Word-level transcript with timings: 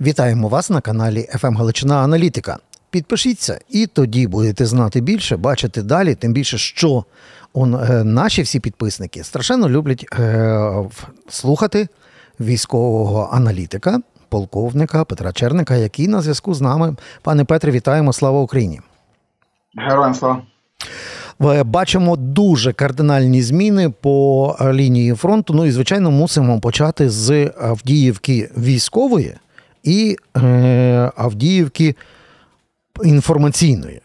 Вітаємо 0.00 0.48
вас 0.48 0.70
на 0.70 0.80
каналі 0.80 1.28
FM 1.34 1.56
Галичина 1.56 1.96
Аналітика. 1.96 2.58
Підпишіться, 2.90 3.60
і 3.70 3.86
тоді 3.86 4.26
будете 4.26 4.66
знати 4.66 5.00
більше, 5.00 5.36
бачити 5.36 5.82
далі. 5.82 6.14
Тим 6.14 6.32
більше, 6.32 6.58
що 6.58 7.04
он, 7.52 7.74
е, 7.74 8.04
наші 8.04 8.42
всі 8.42 8.60
підписники 8.60 9.24
страшенно 9.24 9.68
люблять 9.68 10.06
е, 10.18 10.74
слухати 11.28 11.88
військового 12.40 13.28
аналітика, 13.32 14.00
полковника 14.28 15.04
Петра 15.04 15.32
Черника, 15.32 15.76
який 15.76 16.08
на 16.08 16.20
зв'язку 16.20 16.54
з 16.54 16.60
нами. 16.60 16.96
Пане 17.22 17.44
Петре, 17.44 17.72
вітаємо! 17.72 18.12
Слава 18.12 18.40
Україні! 18.40 18.80
Героям 19.76 20.14
слава. 20.14 20.42
Е, 21.42 21.62
Бачимо 21.62 22.16
дуже 22.16 22.72
кардинальні 22.72 23.42
зміни 23.42 23.90
по 23.90 24.56
е, 24.60 24.72
лінії 24.72 25.14
фронту. 25.14 25.54
Ну 25.54 25.66
і 25.66 25.70
звичайно, 25.70 26.10
мусимо 26.10 26.60
почати 26.60 27.10
з 27.10 27.50
Авдіївки 27.60 28.50
військової 28.56 29.34
і 29.88 30.16
е, 30.36 31.12
Авдіївки 31.16 31.94
інформаційної. 33.04 34.00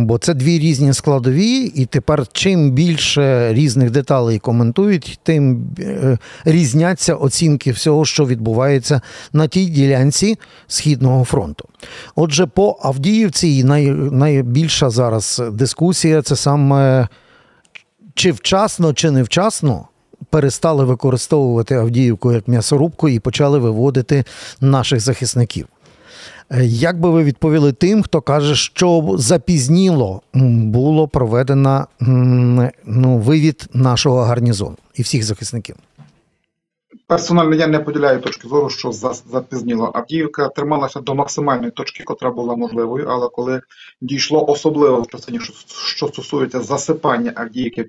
Бо 0.00 0.18
це 0.18 0.34
дві 0.34 0.58
різні 0.58 0.92
складові, 0.92 1.58
і 1.58 1.86
тепер 1.86 2.26
чим 2.32 2.70
більше 2.70 3.54
різних 3.54 3.90
деталей 3.90 4.38
коментують, 4.38 5.20
тим 5.22 5.66
е, 5.78 6.18
різняться 6.44 7.14
оцінки 7.14 7.72
всього, 7.72 8.04
що 8.04 8.26
відбувається 8.26 9.00
на 9.32 9.48
тій 9.48 9.66
ділянці 9.66 10.38
Східного 10.66 11.24
фронту. 11.24 11.68
Отже, 12.14 12.46
по 12.46 12.78
Авдіївці 12.82 13.64
най, 13.64 13.90
найбільша 13.90 14.90
зараз 14.90 15.42
дискусія 15.52 16.22
це 16.22 16.36
саме 16.36 17.08
чи 18.14 18.32
вчасно, 18.32 18.92
чи 18.92 19.10
невчасно 19.10 19.88
перестали 20.34 20.84
використовувати 20.84 21.74
Авдіївку 21.74 22.32
як 22.32 22.48
м'ясорубку 22.48 23.08
і 23.08 23.18
почали 23.18 23.58
виводити 23.58 24.24
наших 24.60 25.00
захисників. 25.00 25.66
Е, 26.50 26.64
Як 26.64 27.00
би 27.00 27.10
ви 27.10 27.24
відповіли 27.24 27.72
тим, 27.72 28.02
хто 28.02 28.20
каже, 28.20 28.54
що 28.54 29.14
запізніло 29.18 30.22
було 30.34 31.08
проведено 31.08 31.86
ну, 32.84 33.18
вивід 33.18 33.68
нашого 33.74 34.22
гарнізону 34.22 34.76
і 34.94 35.02
всіх 35.02 35.24
захисників? 35.24 35.76
Персонально 37.06 37.54
я 37.54 37.66
не 37.66 37.78
поділяю 37.78 38.20
точки 38.20 38.48
зору, 38.48 38.70
що 38.70 38.92
за- 38.92 39.14
запізніло. 39.32 39.90
Авдіївка 39.94 40.48
трималася 40.48 41.00
до 41.00 41.14
максимальної 41.14 41.70
точки, 41.70 42.04
котра 42.04 42.30
була 42.30 42.56
можливою, 42.56 43.06
але 43.08 43.28
коли 43.28 43.60
дійшло 44.00 44.46
особливо 44.46 45.00
в 45.00 45.06
частині, 45.06 45.40
що, 45.94 46.08
стосується 46.08 46.60
засипання 46.60 47.32
Авдіївки 47.34 47.84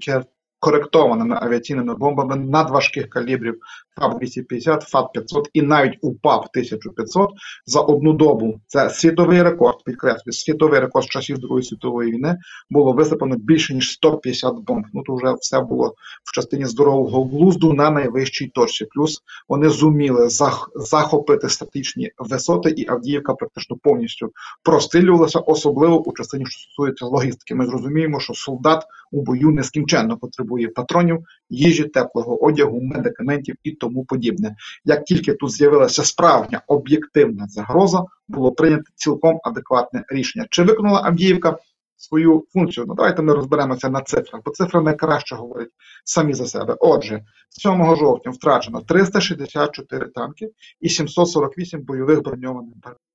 коректованими 0.66 1.38
авіаційними 1.42 1.96
бомбами 1.96 2.36
надважких 2.36 3.10
калібрів 3.10 3.60
ФАБ-250, 4.02 4.92
ФАБ-500 4.94 5.44
і 5.54 5.62
навіть 5.62 5.98
УПАП 6.02 6.40
1500 6.40 7.30
за 7.66 7.80
одну 7.80 8.14
добу. 8.14 8.60
Це 8.68 8.90
світовий 8.90 9.44
рекорд, 9.44 9.84
підкреслюю, 9.86 10.34
світовий 10.34 10.80
рекорд 10.80 11.06
з 11.06 11.10
часів 11.10 11.38
Другої 11.38 11.64
світової 11.64 12.12
війни 12.12 12.38
було 12.70 12.94
висипано 12.94 13.36
більше 13.36 13.74
ніж 13.74 13.92
150 13.92 14.56
бомб. 14.56 14.86
Ну 14.94 15.04
то 15.04 15.16
вже 15.16 15.34
все 15.40 15.62
було 15.62 15.96
в 16.24 16.32
частині 16.32 16.66
здорового 16.66 17.26
глузду 17.26 17.74
на 17.74 17.90
найвищій 17.90 18.48
точці. 18.48 18.86
Плюс 18.86 19.22
вони 19.50 19.70
зуміли 19.70 20.26
зах- 20.26 20.70
захопити 20.76 21.50
стратегічні 21.50 22.12
висоти, 22.18 22.70
і 22.70 22.90
Авдіївка 22.90 23.34
практично 23.34 23.78
повністю 23.84 24.32
прострілювалася, 24.64 25.40
особливо 25.40 26.02
у 26.02 26.14
частині, 26.14 26.46
що 26.46 26.60
стосується 26.60 27.06
логістики. 27.06 27.56
Ми 27.56 27.66
зрозуміємо, 27.66 28.20
що 28.20 28.34
солдат 28.34 28.84
у 29.12 29.22
бою 29.22 29.52
нескінченно 29.52 30.18
потребує 30.18 30.55
патронів, 30.68 31.20
їжі, 31.50 31.84
теплого 31.84 32.44
одягу, 32.44 32.82
медикаментів 32.82 33.56
і 33.64 33.72
тому 33.72 34.06
подібне. 34.06 34.56
Як 34.86 35.04
тільки 35.04 35.34
тут 35.34 35.52
з'явилася 35.52 36.04
справжня 36.04 36.62
об'єктивна 36.68 37.48
загроза, 37.48 38.04
було 38.28 38.52
прийнято 38.52 38.84
цілком 38.96 39.40
адекватне 39.44 40.04
рішення. 40.10 40.46
Чи 40.50 40.64
виконала 40.64 41.02
Авдіївка 41.04 41.58
свою 41.98 42.46
функцію? 42.54 42.86
Ну 42.88 42.96
давайте 42.96 43.22
ми 43.22 43.34
розберемося 43.34 43.90
на 43.90 44.02
цифрах, 44.02 44.42
бо 44.46 44.52
цифри 44.52 44.82
найкраще 44.82 45.36
говорять 45.36 45.70
самі 46.04 46.34
за 46.34 46.46
себе. 46.46 46.76
Отже, 46.80 47.24
7 47.50 47.96
жовтня 47.96 48.32
втрачено 48.32 48.82
364 48.82 50.08
танки 50.08 50.50
і 50.82 50.90
748 50.90 51.82
бойових 51.82 52.24
броньованих 52.24 52.74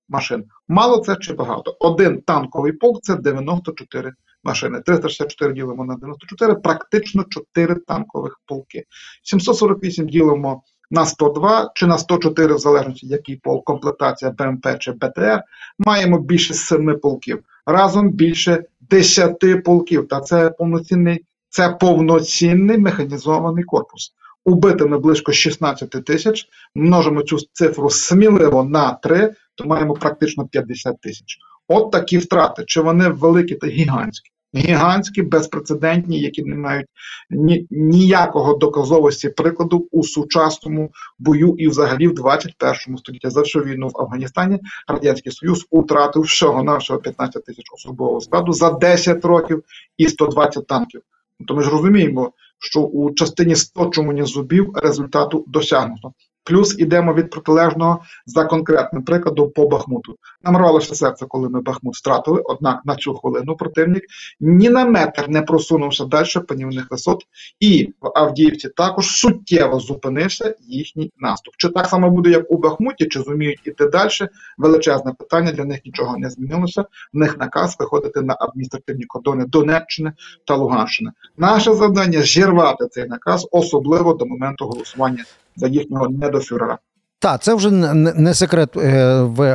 машин. 0.08 0.44
Мало 0.68 0.98
це 0.98 1.16
чи 1.16 1.34
багато? 1.34 1.76
Один 1.80 2.20
танковий 2.20 2.72
полк 2.72 3.02
це 3.02 3.16
94 3.16 4.12
машини. 4.44 4.80
364 4.80 5.54
ділимо 5.54 5.84
на 5.84 5.94
94, 5.94 6.54
практично 6.54 7.24
4 7.28 7.74
танкових 7.74 8.40
полки. 8.46 8.84
748 9.22 10.08
ділимо 10.08 10.62
на 10.90 11.06
102 11.06 11.70
чи 11.74 11.86
на 11.86 11.98
104, 11.98 12.54
в 12.54 12.58
залежності 12.58 13.06
який 13.06 13.36
полк, 13.36 13.64
комплектація 13.64 14.30
БМП 14.30 14.66
чи 14.78 14.92
БТР, 14.92 15.42
маємо 15.78 16.18
більше 16.18 16.54
7 16.54 16.98
полків. 17.02 17.44
Разом 17.66 18.10
більше 18.10 18.64
10 18.80 19.64
полків. 19.64 20.08
Та 20.08 20.20
це 20.20 20.50
повноцінний, 20.50 21.24
це 21.48 21.68
повноцінний 21.70 22.78
механізований 22.78 23.64
корпус. 23.64 24.14
Убитими 24.44 24.98
близько 24.98 25.32
16 25.32 25.90
тисяч, 25.90 26.48
множимо 26.74 27.22
цю 27.22 27.36
цифру 27.52 27.90
сміливо 27.90 28.64
на 28.64 28.92
3, 28.92 29.34
то 29.54 29.64
маємо 29.64 29.94
практично 29.94 30.48
50 30.48 31.00
тисяч. 31.00 31.38
От 31.72 31.90
такі 31.90 32.18
втрати. 32.18 32.64
Чи 32.66 32.80
вони 32.80 33.08
великі 33.08 33.54
та 33.54 33.66
гігантські? 33.66 34.30
Гігантські, 34.54 35.22
безпрецедентні, 35.22 36.20
які 36.20 36.42
не 36.44 36.56
мають 36.56 36.86
ні, 37.30 37.66
ніякого 37.70 38.54
доказовості 38.54 39.28
прикладу 39.28 39.88
у 39.90 40.02
сучасному 40.02 40.90
бою 41.18 41.54
і 41.58 41.68
взагалі 41.68 42.08
в 42.08 42.14
21 42.14 42.98
столітті. 42.98 43.30
За 43.30 43.40
всю 43.40 43.64
війну 43.64 43.88
в 43.88 44.00
Афганістані 44.00 44.58
Радянський 44.88 45.32
Союз 45.32 45.66
утратив 45.70 46.22
всього 46.22 46.62
навсього 46.62 46.98
15 46.98 47.44
тисяч 47.44 47.64
особового 47.74 48.20
складу 48.20 48.52
за 48.52 48.70
10 48.70 49.24
років 49.24 49.64
і 49.96 50.08
120 50.08 50.66
танків. 50.66 51.00
То 51.46 51.54
ми 51.54 51.62
ж 51.62 51.70
розуміємо, 51.70 52.32
що 52.58 52.80
у 52.80 53.14
частині 53.14 53.56
сточування 53.56 54.24
зубів 54.24 54.70
результату 54.74 55.44
досягнуто. 55.48 56.12
Плюс 56.44 56.78
ідемо 56.78 57.14
від 57.14 57.30
протилежного 57.30 58.00
за 58.26 58.44
конкретним 58.44 59.02
прикладом 59.02 59.50
по 59.50 59.68
Бахмуту. 59.68 60.16
Нам 60.42 60.56
рвалося 60.56 60.94
серце, 60.94 61.26
коли 61.28 61.48
ми 61.48 61.60
Бахмут 61.60 61.96
втратили, 61.96 62.42
однак 62.44 62.80
на 62.84 62.96
цю 62.96 63.14
хвилину 63.14 63.56
противник 63.56 64.02
ні 64.40 64.70
на 64.70 64.84
метр 64.84 65.28
не 65.28 65.42
просунувся 65.42 66.04
далі 66.04 66.26
панівних 66.48 66.86
висот, 66.90 67.22
і 67.60 67.92
в 68.00 68.10
Авдіївці 68.14 68.68
також 68.68 69.06
суттєво 69.06 69.80
зупинився 69.80 70.54
їхній 70.60 71.12
наступ. 71.18 71.54
Чи 71.56 71.68
так 71.68 71.86
само 71.86 72.10
буде, 72.10 72.30
як 72.30 72.50
у 72.50 72.58
Бахмуті, 72.58 73.06
чи 73.06 73.20
зуміють 73.20 73.60
іти 73.64 73.86
далі? 73.86 74.10
Величезне 74.58 75.12
питання, 75.12 75.52
для 75.52 75.64
них 75.64 75.80
нічого 75.84 76.18
не 76.18 76.30
змінилося. 76.30 76.84
В 77.12 77.16
них 77.16 77.38
наказ 77.38 77.76
виходити 77.78 78.22
на 78.22 78.36
адміністративні 78.40 79.04
кордони 79.04 79.44
Донеччини 79.44 80.12
та 80.46 80.54
Луганщини. 80.54 81.10
Наше 81.36 81.74
завдання 81.74 82.22
зірвати 82.22 82.86
цей 82.90 83.06
наказ, 83.06 83.48
особливо 83.50 84.14
до 84.14 84.26
моменту 84.26 84.66
голосування 84.66 85.24
за 85.56 85.66
їхнього 85.66 86.08
недофюрера. 86.08 86.78
Так, 87.22 87.42
це 87.42 87.54
вже 87.54 87.70
не 87.70 88.34
секрет 88.34 88.76
е, 88.76 88.92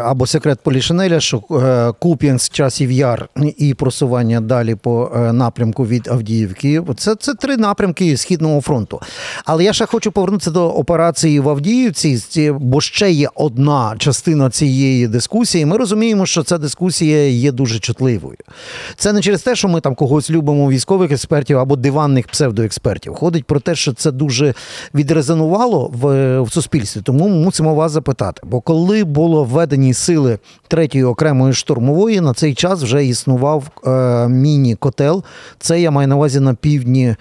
або 0.05 0.27
секрет 0.27 0.59
Полішинеля, 0.63 1.19
що 1.19 1.41
е, 1.51 1.93
Куп'янськ, 1.99 2.53
часів 2.53 2.91
яр 2.91 3.29
і 3.57 3.73
просування 3.73 4.41
далі 4.41 4.75
по 4.75 5.11
е, 5.15 5.33
напрямку 5.33 5.85
від 5.85 6.07
Авдіївки. 6.07 6.81
Це, 6.97 7.15
це 7.15 7.33
три 7.33 7.57
напрямки 7.57 8.17
Східного 8.17 8.61
фронту. 8.61 9.01
Але 9.45 9.63
я 9.63 9.73
ще 9.73 9.85
хочу 9.85 10.11
повернутися 10.11 10.51
до 10.51 10.69
операції 10.69 11.39
в 11.39 11.49
Авдіївці, 11.49 12.51
бо 12.59 12.81
ще 12.81 13.11
є 13.11 13.29
одна 13.35 13.95
частина 13.97 14.49
цієї 14.49 15.07
дискусії. 15.07 15.65
Ми 15.65 15.77
розуміємо, 15.77 16.25
що 16.25 16.43
ця 16.43 16.57
дискусія 16.57 17.29
є 17.29 17.51
дуже 17.51 17.79
чутливою. 17.79 18.37
Це 18.95 19.13
не 19.13 19.21
через 19.21 19.41
те, 19.41 19.55
що 19.55 19.67
ми 19.67 19.81
там 19.81 19.95
когось 19.95 20.29
любимо 20.29 20.69
військових 20.69 21.11
експертів 21.11 21.59
або 21.59 21.75
диванних 21.75 22.27
псевдоекспертів. 22.27 23.13
Ходить 23.13 23.45
про 23.45 23.59
те, 23.59 23.75
що 23.75 23.93
це 23.93 24.11
дуже 24.11 24.53
відрезонувало 24.95 25.91
в, 25.93 26.41
в 26.41 26.51
суспільстві. 26.51 27.01
Тому 27.01 27.29
мусимо 27.55 27.75
вас 27.75 27.91
запитати. 27.91 28.41
Бо 28.45 28.61
коли 28.61 29.03
було 29.03 29.43
введені 29.43 29.93
сили 29.93 30.39
третьої 30.68 31.03
окремої 31.03 31.53
штурмової, 31.53 32.21
на 32.21 32.33
цей 32.33 32.53
час 32.53 32.83
вже 32.83 33.06
існував 33.06 33.63
е, 33.88 34.27
міні-котел. 34.27 35.24
Це 35.59 35.81
я 35.81 35.91
маю 35.91 36.07
на 36.07 36.15
увазі 36.15 36.39
на 36.39 36.53
півдні 36.53 37.15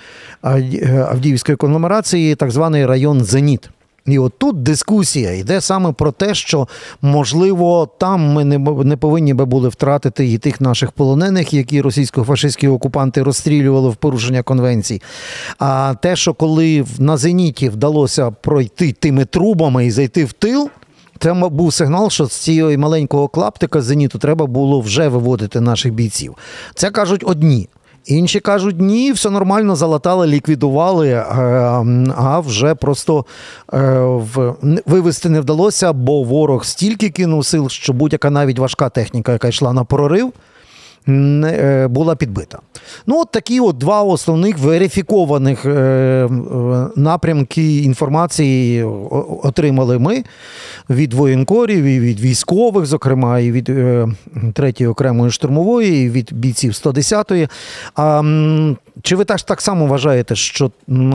Авдіївської 1.11 1.57
конгломерації, 1.57 2.35
так 2.35 2.51
званий 2.51 2.87
район 2.87 3.25
Зеніт. 3.25 3.71
І 4.07 4.19
от 4.19 4.33
тут 4.39 4.63
дискусія 4.63 5.33
йде 5.33 5.61
саме 5.61 5.93
про 5.93 6.13
те, 6.13 6.35
що 6.35 6.69
можливо 7.03 7.89
там 7.99 8.33
ми 8.33 8.45
не, 8.45 8.59
не 8.59 8.97
повинні 8.97 9.35
би 9.35 9.45
були 9.45 9.69
втратити 9.69 10.27
і 10.33 10.39
тих 10.39 10.61
наших 10.61 10.93
полонених, 10.93 11.55
які 11.55 11.83
російсько-фашистські 11.83 12.73
окупанти 12.73 13.23
розстрілювали 13.23 13.89
в 13.89 13.97
порушення 13.97 14.43
конвенцій. 14.43 15.03
А 15.59 15.95
те, 16.03 16.17
що 16.17 16.35
коли 16.35 16.85
на 16.99 17.17
зеніті 17.17 17.69
вдалося 17.69 18.31
пройти 18.31 18.93
тими 18.93 19.25
трубами 19.25 19.87
і 19.87 19.91
зайти 19.91 20.25
в 20.25 20.33
тил. 20.33 20.71
Це 21.19 21.35
був 21.35 21.73
сигнал, 21.73 22.11
що 22.11 22.27
з 22.27 22.33
цієї 22.33 22.77
маленького 22.77 23.29
клаптика 23.29 23.83
зеніту 23.83 24.19
треба 24.19 24.47
було 24.47 24.81
вже 24.81 25.09
виводити 25.09 25.61
наших 25.61 25.93
бійців. 25.93 26.35
Це 26.75 26.91
кажуть 26.91 27.25
одні. 27.27 27.69
Інші 28.07 28.41
кажуть, 28.41 28.81
ні, 28.81 29.13
все 29.13 29.31
нормально, 29.31 29.77
залатали, 29.77 30.27
ліквідували, 30.27 31.09
е, 31.09 31.25
а 32.17 32.41
вже 32.41 32.75
просто 32.75 33.25
е, 33.75 34.21
вивести 34.87 35.29
не 35.29 35.41
вдалося, 35.41 35.93
бо 35.93 36.23
ворог 36.23 36.65
стільки 36.65 37.11
кинув 37.11 37.47
сил, 37.47 37.69
що 37.69 37.93
будь-яка 37.93 38.31
навіть 38.31 38.59
важка 38.59 38.89
техніка, 38.89 39.33
яка 39.33 39.49
йшла 39.49 39.73
на 39.73 39.85
прорив, 39.85 40.33
була 41.89 42.17
підбита. 42.17 42.59
Ну, 43.07 43.21
от 43.21 43.31
такі 43.31 43.61
от 43.61 43.79
два 43.79 44.03
основних 44.03 44.59
верифікованих 44.59 45.67
е, 45.67 45.71
е, 45.71 46.29
напрямки 46.97 47.79
інформації 47.79 48.83
отримали 49.43 49.99
ми 49.99 50.25
від 50.91 51.15
воєнкорів, 51.15 51.85
і 51.85 52.01
від 52.01 52.21
військових, 52.21 52.87
зокрема, 52.87 53.39
і 53.39 53.53
від 53.53 53.69
е, 53.69 54.09
3-ї 54.37 54.91
окремої 54.91 55.31
штурмової, 55.31 56.07
і 56.07 56.11
від 56.11 56.33
бійців 56.33 56.73
110-ї. 56.73 57.49
А, 57.97 58.23
чи 59.03 59.17
ви 59.17 59.25
так 59.25 59.61
само 59.61 59.87
вважаєте, 59.87 60.37
що 60.37 60.71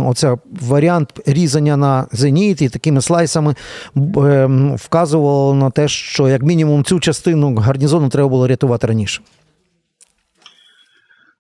оця 0.06 0.38
варіант 0.62 1.10
різання 1.26 1.78
на 1.78 2.06
зеніт 2.12 2.62
і 2.62 2.70
такими 2.70 3.02
слайсами 3.02 3.56
б, 3.96 4.20
е, 4.20 4.50
вказувало 4.76 5.54
на 5.54 5.70
те, 5.70 5.88
що 5.88 6.30
як 6.30 6.44
мінімум 6.44 6.84
цю 6.84 7.00
частину 7.00 7.56
гарнізону 7.56 8.10
треба 8.10 8.30
було 8.30 8.48
рятувати 8.48 8.88
раніше? 8.88 9.22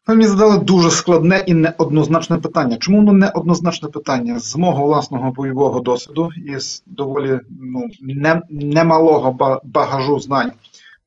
Мені 0.10 0.28
задали 0.28 0.58
дуже 0.58 0.92
складне 0.92 1.44
і 1.48 1.54
неоднозначне 1.54 2.38
питання. 2.38 2.78
Чому 2.78 2.98
воно 2.98 3.14
неоднозначне 3.14 3.90
питання? 3.90 4.40
З 4.40 4.56
мого 4.56 4.86
власного 4.86 5.32
бойового 5.32 5.80
досвіду 5.80 6.30
і 6.46 6.60
з 6.60 6.84
доволі 6.86 7.40
ну, 7.50 7.88
не, 8.02 8.42
немалого 8.50 9.32
ба- 9.32 9.62
багажу 9.64 10.20
знань, 10.20 10.52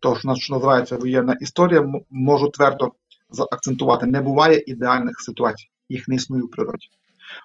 того, 0.00 0.16
що 0.16 0.54
називається 0.54 0.96
воєнна 0.96 1.36
історія, 1.40 1.92
можу 2.10 2.48
твердо 2.48 2.92
заакцентувати. 3.30 4.06
Не 4.06 4.20
буває 4.20 4.62
ідеальних 4.66 5.20
ситуацій, 5.20 5.68
їх 5.88 6.08
не 6.08 6.14
існує 6.14 6.42
в 6.42 6.50
природі. 6.50 6.88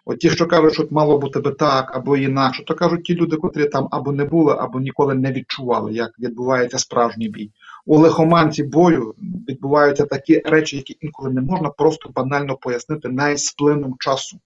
От 0.06 0.20
ті, 0.20 0.30
що 0.30 0.48
кажуть, 0.48 0.74
що 0.74 0.88
мало 0.92 1.18
бути 1.18 1.40
би 1.40 1.52
так 1.52 1.96
або 1.96 2.18
інакше, 2.18 2.64
то 2.66 2.76
кажуть 2.76 3.04
ті 3.04 3.16
люди, 3.16 3.36
котрі 3.36 3.66
там 3.66 3.88
або 3.92 4.12
не 4.12 4.26
були, 4.26 4.56
або 4.60 4.80
ніколи 4.80 5.16
не 5.16 5.32
відчували, 5.32 5.94
як 5.94 6.20
відбувається 6.20 6.78
справжній 6.78 7.30
бій. 7.30 7.52
У 7.90 7.98
лихоманці 7.98 8.64
бою 8.64 9.14
відбуваються 9.50 10.06
такі 10.06 10.42
речі, 10.46 10.76
які 10.78 10.98
інколи 11.02 11.30
не 11.30 11.42
можна 11.42 11.70
просто 11.70 12.10
банально 12.10 12.56
пояснити 12.56 13.10
навіть 13.10 13.40
з 13.40 13.56
часу. 14.00 14.38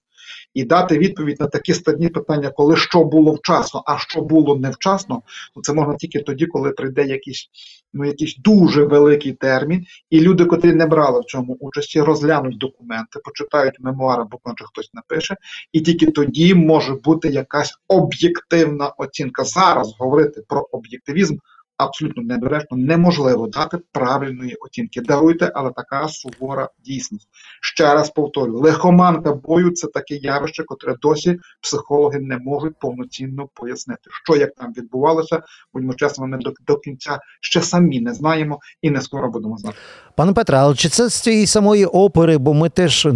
І 0.54 0.64
дати 0.64 0.98
відповідь 0.98 1.40
на 1.40 1.46
такі 1.46 1.74
складні 1.74 2.08
питання, 2.08 2.50
коли 2.50 2.76
що 2.76 3.04
було 3.04 3.32
вчасно, 3.32 3.82
а 3.86 3.98
що 3.98 4.20
було 4.20 4.56
невчасно, 4.56 5.22
то 5.54 5.60
це 5.60 5.72
можна 5.72 5.94
тільки 5.94 6.18
тоді, 6.18 6.46
коли 6.46 6.70
прийде 6.70 7.04
якийсь, 7.04 7.48
ну, 7.92 8.04
якийсь 8.04 8.36
дуже 8.36 8.84
великий 8.84 9.32
термін, 9.32 9.84
і 10.10 10.20
люди, 10.20 10.44
котрі 10.44 10.72
не 10.72 10.86
брали 10.86 11.20
в 11.20 11.24
цьому 11.24 11.56
участі, 11.60 12.00
розглянуть 12.00 12.58
документи, 12.58 13.18
почитають 13.24 13.80
мемуари, 13.80 14.22
або 14.22 14.38
може 14.44 14.64
хтось 14.64 14.90
напише, 14.94 15.36
і 15.72 15.80
тільки 15.80 16.06
тоді 16.06 16.54
може 16.54 16.94
бути 16.94 17.28
якась 17.28 17.74
об'єктивна 17.88 18.88
оцінка. 18.88 19.44
Зараз 19.44 19.94
говорити 19.98 20.42
про 20.48 20.68
об'єктивізм 20.72 21.36
абсолютно 21.84 22.22
недоречно, 22.22 22.76
неможливо 22.76 23.46
дати 23.46 23.78
правильної 23.92 24.54
оцінки. 24.54 25.00
Даруйте, 25.00 25.52
але 25.54 25.70
така 25.70 26.08
сувора 26.08 26.68
дійсність. 26.84 27.28
Ще 27.62 27.94
раз 27.94 28.10
повторю, 28.10 28.58
лихоманка 28.58 29.34
бою 29.34 29.70
це 29.70 29.86
таке 29.86 30.14
явище, 30.14 30.62
котре 30.62 30.94
досі 31.02 31.38
психологи 31.62 32.18
не 32.18 32.38
можуть 32.38 32.78
повноцінно 32.78 33.48
пояснити, 33.54 34.10
що 34.24 34.36
як 34.36 34.54
там 34.54 34.72
відбувалося. 34.72 35.42
Будьмо 35.74 35.94
чесно, 35.94 36.26
ми 36.26 36.38
до, 36.38 36.52
до 36.66 36.76
кінця 36.76 37.18
ще 37.40 37.62
самі 37.62 38.00
не 38.00 38.14
знаємо 38.14 38.58
і 38.82 38.90
не 38.90 39.00
скоро 39.00 39.30
будемо 39.30 39.58
знати. 39.58 39.76
Пане 40.16 40.32
Петре, 40.32 40.56
але 40.56 40.74
чи 40.74 40.88
це 40.88 41.08
з 41.08 41.14
цієї 41.14 41.46
самої 41.46 41.84
опери? 41.86 42.38
Бо 42.38 42.54
ми 42.54 42.68
теж 42.68 43.06
е, 43.06 43.10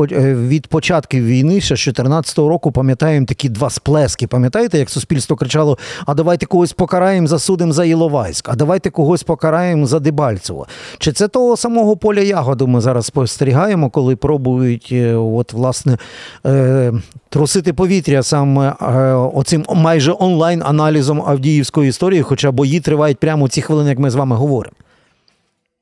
е, 0.00 0.34
від 0.34 0.66
початків 0.66 1.24
війни, 1.24 1.60
ще 1.60 1.76
з 1.76 1.84
2014 1.84 2.38
року, 2.38 2.72
пам'ятаємо 2.72 3.26
такі 3.26 3.48
два 3.48 3.70
сплески. 3.70 4.26
Пам'ятаєте, 4.26 4.78
як 4.78 4.90
суспільство 4.90 5.36
кричало: 5.36 5.78
а 6.06 6.14
давайте 6.14 6.46
когось 6.46 6.72
покараємо, 6.72 7.26
засудимо 7.26 7.72
за 7.72 7.84
Іловайськ, 8.00 8.48
а 8.48 8.56
давайте 8.56 8.90
когось 8.90 9.22
покараємо 9.22 9.86
за 9.86 10.00
Дебальцево. 10.00 10.66
Чи 10.98 11.12
це 11.12 11.28
того 11.28 11.56
самого 11.56 11.96
поля 11.96 12.20
ягоду 12.20 12.66
ми 12.66 12.80
зараз 12.80 13.06
спостерігаємо, 13.06 13.90
коли 13.90 14.16
пробують, 14.16 14.88
е, 14.92 15.14
от 15.14 15.52
власне, 15.52 15.98
е, 16.46 16.92
трусити 17.28 17.72
повітря 17.72 18.22
саме 18.22 18.68
е, 18.68 19.14
оцим 19.14 19.64
майже 19.74 20.12
онлайн-аналізом 20.18 21.22
Авдіївської 21.26 21.88
історії, 21.88 22.22
хоча 22.22 22.50
бої 22.50 22.80
тривають 22.80 23.18
прямо 23.18 23.48
ці 23.48 23.62
хвилини, 23.62 23.90
як 23.90 23.98
ми 23.98 24.10
з 24.10 24.14
вами 24.14 24.36
говоримо. 24.36 24.74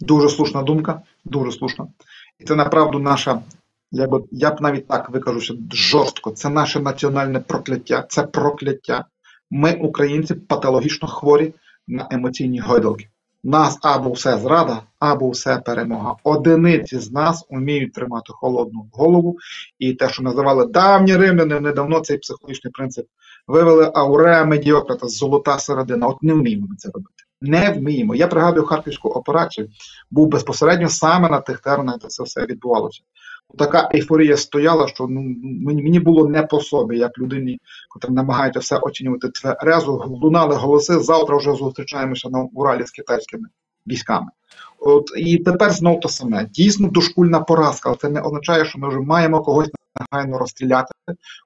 Дуже 0.00 0.28
слушна 0.28 0.62
думка, 0.62 1.00
дуже 1.24 1.52
слушна. 1.52 1.86
І 2.40 2.44
це 2.44 2.54
направду 2.54 2.98
наша, 2.98 3.40
я 3.92 4.06
б, 4.06 4.24
я 4.30 4.50
б 4.50 4.60
навіть 4.60 4.88
так 4.88 5.10
викажуся 5.10 5.54
жорстко. 5.72 6.30
Це 6.30 6.48
наше 6.48 6.80
національне 6.80 7.40
прокляття, 7.40 8.04
це 8.08 8.22
прокляття. 8.22 9.04
Ми, 9.50 9.72
українці, 9.72 10.34
патологічно 10.34 11.08
хворі 11.08 11.52
на 11.88 12.08
емоційні 12.10 12.60
гойдалки. 12.60 13.08
Нас 13.44 13.78
або 13.82 14.12
все 14.12 14.38
зрада, 14.38 14.82
або 14.98 15.30
все 15.30 15.56
перемога. 15.56 16.16
Одиниці 16.24 16.98
з 16.98 17.12
нас 17.12 17.46
вміють 17.50 17.92
тримати 17.92 18.32
холодну 18.32 18.88
голову, 18.92 19.38
і 19.78 19.94
те, 19.94 20.08
що 20.08 20.22
називали 20.22 20.66
давні 20.66 21.16
римляни, 21.16 21.60
недавно 21.60 22.00
цей 22.00 22.18
психологічний 22.18 22.72
принцип 22.72 23.06
вивели 23.46 23.90
ауреа 23.94 24.44
медіократа, 24.44 25.08
золота 25.08 25.58
середина. 25.58 26.06
От 26.06 26.22
не 26.22 26.34
вміємо 26.34 26.66
ми 26.70 26.76
це 26.76 26.90
робити. 26.94 27.24
Не 27.40 27.70
вміємо. 27.70 28.14
Я 28.14 28.26
пригадую 28.26 28.66
харківську 28.66 29.08
операцію, 29.08 29.68
був 30.10 30.28
безпосередньо 30.28 30.88
саме 30.88 31.28
на 31.28 31.40
тих 31.40 31.58
теренах, 31.58 31.98
де 31.98 32.08
це 32.08 32.22
все 32.22 32.46
відбувалося. 32.46 33.00
Така 33.58 33.88
ейфорія 33.94 34.36
стояла, 34.36 34.88
що 34.88 35.06
ну 35.06 35.20
мені 35.62 36.00
було 36.00 36.28
не 36.28 36.42
по 36.42 36.60
собі, 36.60 36.98
як 36.98 37.18
людині, 37.18 37.60
котра 37.88 38.10
намагається 38.10 38.60
все 38.60 38.76
оцінювати 38.76 39.28
тверезо, 39.28 40.04
лунали 40.06 40.54
голоси. 40.54 40.98
Завтра 40.98 41.36
вже 41.36 41.54
зустрічаємося 41.54 42.28
на 42.28 42.48
Уралі 42.52 42.86
з 42.86 42.90
китайськими 42.90 43.48
військами. 43.86 44.26
От 44.78 45.10
і 45.16 45.38
тепер 45.38 45.70
знов 45.70 46.00
те 46.00 46.08
саме. 46.08 46.44
Дійсно 46.44 46.88
дошкульна 46.88 47.40
поразка, 47.40 47.88
але 47.88 47.98
це 47.98 48.08
не 48.08 48.20
означає, 48.20 48.64
що 48.64 48.78
ми 48.78 48.88
вже 48.88 48.98
маємо 48.98 49.42
когось 49.42 49.70
негайно 50.12 50.38
розстріляти, 50.38 50.94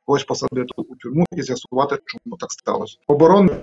когось 0.04 0.24
посадити 0.24 0.74
у 0.76 0.96
тюрму 0.96 1.24
і 1.36 1.42
з'ясувати, 1.42 1.98
чому 2.06 2.36
так 2.36 2.52
сталося. 2.52 2.98
Оборона 3.06 3.56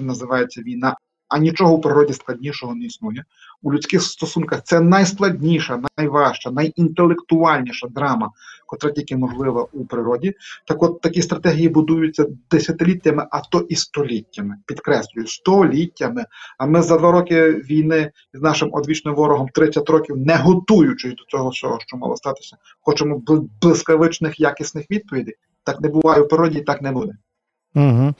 називається 0.00 0.62
війна, 0.62 0.96
а 1.30 1.38
нічого 1.38 1.76
в 1.76 1.80
природі 1.80 2.12
складнішого 2.12 2.74
не 2.74 2.84
існує. 2.84 3.24
У 3.62 3.72
людських 3.72 4.02
стосунках 4.02 4.62
це 4.64 4.80
найскладніша, 4.80 5.82
найважча, 5.98 6.50
найінтелектуальніша 6.50 7.88
драма, 7.88 8.30
котра 8.66 8.90
тільки 8.90 9.16
можлива 9.16 9.66
у 9.72 9.84
природі. 9.84 10.34
Так 10.66 10.82
от 10.82 11.00
такі 11.00 11.22
стратегії 11.22 11.68
будуються 11.68 12.26
десятиліттями, 12.50 13.26
а 13.30 13.40
то 13.40 13.60
і 13.60 13.76
століттями. 13.76 14.56
Підкреслюю, 14.66 15.26
століттями. 15.26 16.24
А 16.58 16.66
ми 16.66 16.82
за 16.82 16.98
два 16.98 17.10
роки 17.12 17.50
війни 17.50 18.10
з 18.34 18.40
нашим 18.40 18.70
одвічним 18.72 19.14
ворогом 19.14 19.48
30 19.48 19.90
років, 19.90 20.16
не 20.16 20.36
готуючись 20.36 21.14
до 21.14 21.24
цього 21.28 21.50
всього, 21.50 21.78
що 21.80 21.96
мало 21.96 22.16
статися, 22.16 22.56
хочемо 22.80 23.22
блискавичних 23.62 24.40
якісних 24.40 24.90
відповідей. 24.90 25.34
Так 25.64 25.80
не 25.80 25.88
буває 25.88 26.22
в 26.22 26.28
природі, 26.28 26.60
так 26.60 26.82
не 26.82 26.92
буде. 26.92 27.12
Угу. 27.74 28.12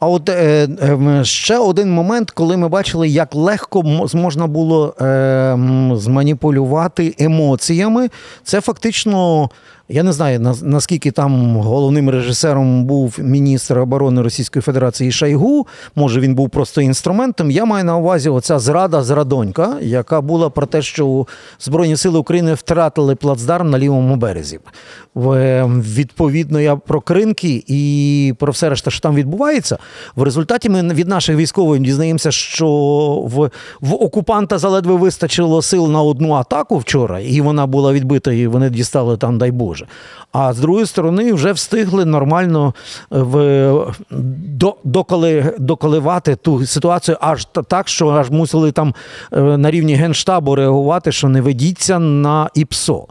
А 0.00 0.08
от 0.08 0.28
е, 0.28 0.68
е, 0.82 1.24
ще 1.24 1.58
один 1.58 1.92
момент, 1.92 2.30
коли 2.30 2.56
ми 2.56 2.68
бачили, 2.68 3.08
як 3.08 3.34
легко 3.34 3.82
можна 4.14 4.46
було 4.46 4.94
е, 5.00 5.56
зманіпулювати 5.96 7.14
емоціями, 7.18 8.08
це 8.44 8.60
фактично. 8.60 9.50
Я 9.92 10.02
не 10.02 10.12
знаю, 10.12 10.54
наскільки 10.62 11.10
там 11.10 11.56
головним 11.56 12.10
режисером 12.10 12.84
був 12.84 13.16
міністр 13.18 13.78
оборони 13.78 14.22
Російської 14.22 14.62
Федерації 14.62 15.12
Шайгу. 15.12 15.66
Може, 15.96 16.20
він 16.20 16.34
був 16.34 16.50
просто 16.50 16.80
інструментом. 16.80 17.50
Я 17.50 17.64
маю 17.64 17.84
на 17.84 17.96
увазі 17.96 18.28
оця 18.28 18.58
зрада 18.58 19.02
зрадонька, 19.02 19.76
яка 19.80 20.20
була 20.20 20.50
про 20.50 20.66
те, 20.66 20.82
що 20.82 21.26
Збройні 21.60 21.96
Сили 21.96 22.18
України 22.18 22.54
втратили 22.54 23.14
плацдарм 23.14 23.70
на 23.70 23.78
лівому 23.78 24.16
березі. 24.16 24.58
Відповідно, 25.16 26.60
я 26.60 26.76
про 26.76 27.00
кринки 27.00 27.64
і 27.66 28.34
про 28.38 28.52
все 28.52 28.68
решта, 28.68 28.90
що 28.90 29.00
там 29.00 29.14
відбувається. 29.14 29.78
В 30.16 30.22
результаті 30.22 30.68
ми 30.68 30.82
від 30.94 31.08
наших 31.08 31.36
військових 31.36 31.80
дізнаємося, 31.80 32.30
що 32.30 32.68
в, 33.26 33.50
в 33.80 33.94
окупанта 33.94 34.58
заледве 34.58 34.94
вистачило 34.94 35.62
сил 35.62 35.90
на 35.90 36.02
одну 36.02 36.32
атаку 36.32 36.78
вчора, 36.78 37.20
і 37.20 37.40
вона 37.40 37.66
була 37.66 37.92
відбита, 37.92 38.32
і 38.32 38.46
вони 38.46 38.70
дістали 38.70 39.16
там, 39.16 39.38
дай 39.38 39.50
Боже. 39.50 39.81
А 40.32 40.52
з 40.52 40.58
другої 40.58 40.86
сторони, 40.86 41.32
вже 41.32 41.52
встигли 41.52 42.04
нормально 42.04 42.74
в, 43.10 43.94
до, 44.46 44.76
доколи, 44.84 45.54
доколивати 45.58 46.36
ту 46.36 46.66
ситуацію 46.66 47.16
аж 47.20 47.44
так, 47.44 47.88
що 47.88 48.08
аж 48.08 48.30
мусили 48.30 48.72
там 48.72 48.94
е, 49.32 49.40
на 49.40 49.70
рівні 49.70 49.94
Генштабу 49.94 50.54
реагувати, 50.54 51.12
що 51.12 51.28
не 51.28 51.40
ведіться 51.40 51.98
на 51.98 52.50
ІПСО. 52.54 53.06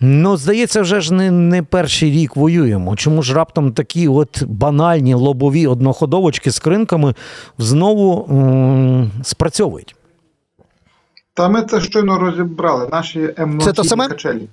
Ну, 0.00 0.36
здається, 0.36 0.82
вже 0.82 1.00
ж 1.00 1.14
не, 1.14 1.30
не 1.30 1.62
перший 1.62 2.10
рік 2.10 2.36
воюємо. 2.36 2.96
Чому 2.96 3.22
ж 3.22 3.34
раптом 3.34 3.72
такі 3.72 4.08
от 4.08 4.42
банальні 4.44 5.14
лобові 5.14 5.66
одноходовочки 5.66 6.50
з 6.50 6.58
кринками 6.58 7.14
знову 7.58 8.26
м, 8.30 9.10
спрацьовують? 9.22 9.94
Та 11.34 11.48
ми 11.48 11.62
це 11.62 11.80
щойно 11.80 12.18
розібрали. 12.18 12.88
Наші 12.92 13.34
емоційні 13.36 13.88
саме? 13.88 14.08
качелі. 14.08 14.48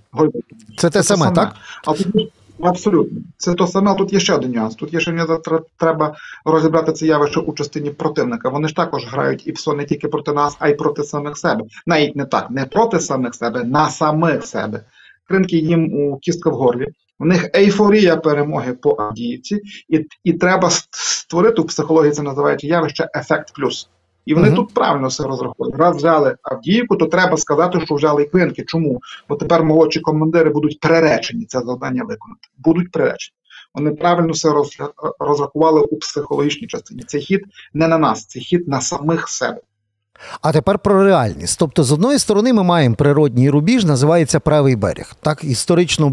Це 0.78 0.90
те 0.90 1.04
саме, 1.04 1.32
так? 1.32 1.56
А 1.86 1.94
тут 1.94 2.32
абсолютно. 2.62 3.22
Це 3.38 3.54
то 3.54 3.68
саме, 3.68 3.92
а 3.92 3.94
тут 3.94 4.14
є 4.14 4.20
ще 4.20 4.34
один 4.34 4.52
нюанс. 4.52 4.76
Тут 4.76 4.94
є 4.94 5.00
ще 5.00 5.12
нюанс, 5.12 5.40
треба 5.78 6.16
розібрати 6.46 6.92
це 6.92 7.06
явище 7.06 7.40
у 7.40 7.54
частині 7.54 7.90
противника. 7.90 8.50
Вони 8.50 8.68
ж 8.68 8.76
також 8.76 9.06
грають 9.06 9.48
і 9.48 9.52
псо 9.52 9.74
не 9.74 9.86
тільки 9.86 10.08
проти 10.08 10.34
нас, 10.34 10.58
а 10.60 10.70
й 10.70 10.74
проти 10.74 11.04
самих 11.04 11.38
себе. 11.38 11.64
Навіть 11.86 12.16
не 12.16 12.26
так, 12.26 12.52
не 12.52 12.66
проти 12.66 13.00
самих 13.00 13.36
себе, 13.36 13.64
на 13.64 13.90
самих 13.90 14.46
себе. 14.46 14.84
Кринки 15.28 15.58
їм 15.58 15.94
у 15.94 16.18
кістка 16.18 16.50
в 16.50 16.54
горлі. 16.54 16.88
У 17.20 17.26
них 17.26 17.50
ейфорія 17.56 18.18
перемоги 18.18 18.74
по 18.74 18.96
Авдіївці, 19.00 19.62
і, 19.90 20.06
і 20.24 20.34
треба 20.34 20.70
створити 20.92 21.62
у 21.62 21.66
психології 21.66 22.12
це 22.12 22.22
називають 22.22 22.64
явище 22.64 23.08
ефект 23.16 23.54
плюс. 23.54 23.90
І 24.30 24.34
вони 24.34 24.48
Мгм. 24.48 24.56
тут 24.56 24.74
правильно 24.74 25.08
все 25.08 25.24
розраховують. 25.24 25.76
Раз 25.76 25.96
взяли 25.96 26.36
Авдіївку, 26.44 26.96
то 26.96 27.06
треба 27.06 27.38
сказати, 27.38 27.82
що 27.86 27.96
взяли 27.96 28.24
і 28.24 28.26
Клинки. 28.26 28.64
Чому? 28.68 29.00
Бо 29.30 29.36
тепер 29.36 29.64
молодші 29.64 30.00
командири 30.00 30.50
будуть 30.50 30.80
приречені 30.80 31.46
це 31.46 31.60
завдання 31.60 32.04
виконати. 32.04 32.48
Будуть 32.58 32.92
приречені. 32.92 33.36
Вони 33.74 33.92
правильно 33.92 34.34
все 34.34 34.50
розрахували 35.20 35.82
у 35.82 35.98
психологічній 35.98 36.68
частині. 36.68 37.04
Цей 37.04 37.22
хід 37.22 37.42
не 37.74 37.88
на 37.88 37.98
нас, 37.98 38.26
цей 38.26 38.42
хід 38.42 38.68
на 38.68 38.82
самих 38.82 39.30
себе. 39.30 39.60
А 40.42 40.52
тепер 40.52 40.80
про 40.80 41.04
реальність. 41.04 41.60
Тобто, 41.60 41.84
з 41.84 41.92
одної 41.92 42.20
сторони, 42.20 42.54
ми 42.54 42.64
маємо 42.64 42.96
природній 42.96 43.50
рубіж, 43.50 43.86
називається 43.86 44.40
правий 44.40 44.76
берег. 44.76 45.16
Так 45.22 45.44
історично 45.44 46.08
е, 46.08 46.12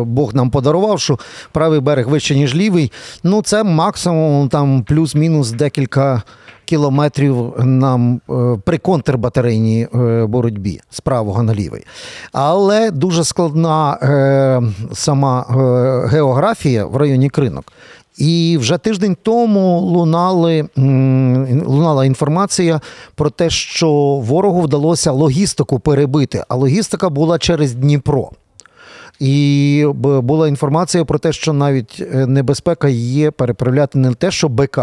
е, 0.00 0.04
Бог 0.04 0.34
нам 0.34 0.50
подарував, 0.50 1.00
що 1.00 1.18
правий 1.52 1.80
берег 1.80 2.08
вище, 2.08 2.34
ніж 2.34 2.54
лівий. 2.54 2.92
Ну, 3.22 3.42
це 3.42 3.64
максимум 3.64 4.48
там 4.48 4.82
плюс-мінус 4.82 5.50
декілька 5.50 6.22
кілометрів 6.64 7.52
нам 7.58 8.20
е, 8.30 8.32
при 8.64 8.78
контрбатарейній 8.78 9.88
боротьбі 10.28 10.80
з 10.90 11.00
правого 11.00 11.42
на 11.42 11.54
лівий. 11.54 11.84
Але 12.32 12.90
дуже 12.90 13.24
складна 13.24 13.98
сама 14.92 15.46
географія 16.10 16.86
в 16.86 16.96
районі 16.96 17.30
кринок. 17.30 17.72
І 18.18 18.58
вже 18.60 18.78
тиждень 18.78 19.16
тому 19.22 19.80
лунали, 19.80 20.68
лунала 21.66 22.04
інформація 22.04 22.80
про 23.14 23.30
те, 23.30 23.50
що 23.50 23.90
ворогу 24.24 24.60
вдалося 24.60 25.12
логістику 25.12 25.78
перебити, 25.78 26.44
а 26.48 26.54
логістика 26.54 27.10
була 27.10 27.38
через 27.38 27.74
Дніпро. 27.74 28.30
І 29.20 29.84
була 29.94 30.48
інформація 30.48 31.04
про 31.04 31.18
те, 31.18 31.32
що 31.32 31.52
навіть 31.52 32.02
е, 32.14 32.26
небезпека 32.26 32.88
є 32.88 33.30
переправляти 33.30 33.98
не 33.98 34.14
те, 34.14 34.30
що 34.30 34.48
БК, 34.48 34.78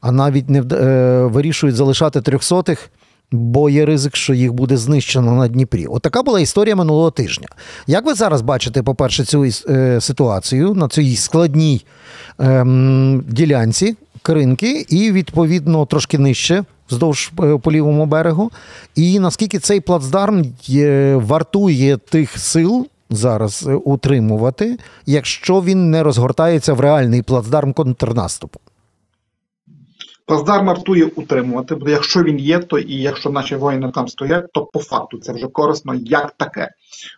а 0.00 0.12
навіть 0.12 0.50
не 0.50 0.58
е, 0.72 1.26
вирішують 1.26 1.76
залишати 1.76 2.20
трьохсотих, 2.20 2.90
бо 3.32 3.70
є 3.70 3.86
ризик, 3.86 4.16
що 4.16 4.34
їх 4.34 4.52
буде 4.52 4.76
знищено 4.76 5.32
на 5.32 5.48
Дніпрі. 5.48 5.86
Отака 5.86 6.22
була 6.22 6.40
історія 6.40 6.76
минулого 6.76 7.10
тижня. 7.10 7.48
Як 7.86 8.06
ви 8.06 8.14
зараз 8.14 8.42
бачите, 8.42 8.82
по-перше, 8.82 9.24
цю 9.24 9.44
е, 9.68 10.00
ситуацію 10.00 10.74
на 10.74 10.88
цій 10.88 11.16
складній 11.16 11.84
ем, 12.38 13.24
ділянці 13.28 13.96
кринки, 14.22 14.86
і 14.88 15.12
відповідно 15.12 15.86
трошки 15.86 16.18
нижче. 16.18 16.64
Вздовж 16.90 17.32
е, 17.42 17.58
по 17.58 17.72
лівому 17.72 18.06
берегу, 18.06 18.50
і 18.94 19.18
наскільки 19.18 19.58
цей 19.58 19.80
плацдарм 19.80 20.44
є, 20.64 21.16
вартує 21.16 21.96
тих 21.96 22.38
сил 22.38 22.86
зараз 23.10 23.66
е, 23.68 23.74
утримувати, 23.74 24.78
якщо 25.06 25.60
він 25.60 25.90
не 25.90 26.02
розгортається 26.02 26.72
в 26.72 26.80
реальний 26.80 27.22
плацдарм 27.22 27.72
контрнаступу. 27.72 28.60
Плацдарм 30.26 30.66
вартує 30.66 31.04
утримувати, 31.04 31.74
бо 31.74 31.88
якщо 31.88 32.22
він 32.22 32.38
є, 32.38 32.58
то 32.58 32.78
і 32.78 32.94
якщо 32.94 33.30
наші 33.30 33.56
воїни 33.56 33.90
там 33.94 34.08
стоять, 34.08 34.52
то 34.52 34.64
по 34.64 34.78
факту 34.78 35.18
це 35.18 35.32
вже 35.32 35.46
корисно 35.46 35.94
як 35.94 36.30
таке. 36.36 36.70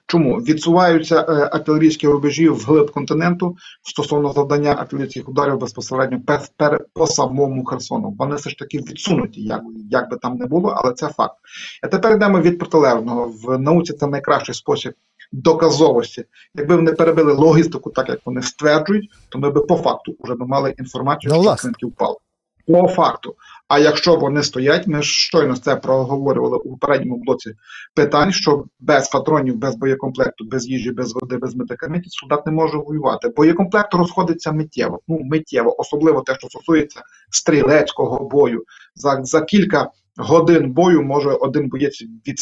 Чому 0.06 0.36
відсуваються 0.36 1.20
е, 1.20 1.48
артилерійські 1.52 2.08
рубежі 2.08 2.48
вглиб 2.48 2.90
континенту 2.90 3.56
стосовно 3.82 4.32
завдання 4.32 4.72
артилерійських 4.72 5.28
ударів 5.28 5.58
безпосередньо 5.58 6.20
пер, 6.26 6.40
пер, 6.56 6.84
по 6.94 7.06
самому 7.06 7.64
Херсону? 7.64 8.14
Вони 8.18 8.36
все 8.36 8.50
ж 8.50 8.58
таки 8.58 8.78
відсунуті, 8.78 9.42
як, 9.42 9.62
як 9.90 10.10
би 10.10 10.16
там 10.16 10.36
не 10.36 10.46
було, 10.46 10.68
але 10.68 10.92
це 10.92 11.08
факт. 11.08 11.34
А 11.82 11.88
тепер 11.88 12.16
йдемо 12.16 12.40
від 12.40 12.58
протилежного. 12.58 13.32
В 13.44 13.58
науці 13.58 13.92
це 13.92 14.06
найкращий 14.06 14.54
спосіб 14.54 14.92
доказовості. 15.32 16.24
Якби 16.54 16.76
вони 16.76 16.92
перебили 16.92 17.32
логістику, 17.32 17.90
так 17.90 18.08
як 18.08 18.18
вони 18.24 18.42
стверджують, 18.42 19.10
то 19.28 19.38
ми 19.38 19.50
би 19.50 19.60
по 19.60 19.76
факту 19.76 20.16
вже 20.20 20.34
би 20.34 20.46
мали 20.46 20.74
інформацію, 20.78 21.32
Ну, 21.34 21.42
що 21.42 21.54
кринки 21.54 21.86
впали. 21.86 22.16
По 22.66 22.88
факту. 22.88 23.36
А 23.68 23.78
якщо 23.78 24.16
вони 24.16 24.42
стоять, 24.42 24.86
ми 24.86 25.02
щойно 25.02 25.56
це 25.56 25.76
проговорювали 25.76 26.56
у 26.56 26.70
попередньому 26.70 27.22
блоці 27.22 27.54
питань, 27.94 28.32
що 28.32 28.64
без 28.80 29.08
патронів, 29.08 29.56
без 29.56 29.74
боєкомплекту, 29.74 30.44
без 30.44 30.68
їжі, 30.68 30.90
без 30.90 31.14
води, 31.14 31.36
без 31.36 31.54
медикаментів 31.56 32.12
солдат 32.12 32.46
не 32.46 32.52
може 32.52 32.78
воювати. 32.78 33.28
Боєкомплект 33.28 33.94
розходиться 33.94 34.52
миттєво. 34.52 35.00
Ну 35.08 35.20
миттєво, 35.20 35.80
особливо 35.80 36.20
те, 36.20 36.34
що 36.34 36.48
стосується 36.48 37.02
стрілецького 37.30 38.28
бою. 38.28 38.64
За, 38.94 39.20
за 39.22 39.40
кілька 39.40 39.90
годин 40.16 40.72
бою 40.72 41.02
може 41.02 41.30
один 41.30 41.68
боєць 41.68 42.02
від, 42.02 42.38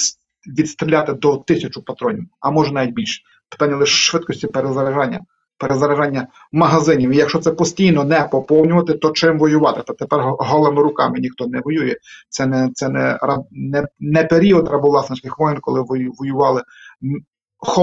відстріляти 0.59 1.13
до 1.13 1.37
тисячу 1.37 1.83
патронів, 1.83 2.25
а 2.41 2.51
може 2.51 2.73
навіть 2.73 2.95
більше. 2.95 3.23
Питання 3.49 3.77
лише 3.77 3.97
швидкості 3.97 4.47
перезаряджання. 4.47 5.21
Перезаряджання 5.59 6.27
магазинів. 6.53 7.11
І 7.11 7.17
якщо 7.17 7.39
це 7.39 7.53
постійно 7.53 8.05
не 8.05 8.23
поповнювати, 8.23 8.93
то 8.95 9.11
чим 9.11 9.39
воювати? 9.39 9.83
Та 9.87 9.93
тепер 9.93 10.21
голими 10.23 10.83
руками 10.83 11.19
ніхто 11.19 11.47
не 11.47 11.61
воює. 11.61 11.97
Це 12.29 12.47
не 12.47 12.71
це 12.75 12.89
не, 12.89 13.19
не, 13.51 13.87
не 14.01 14.25
період 14.25 14.69
рабовласницьких 14.69 15.39
воїн, 15.39 15.59
коли 15.61 15.85
воювали 16.19 16.63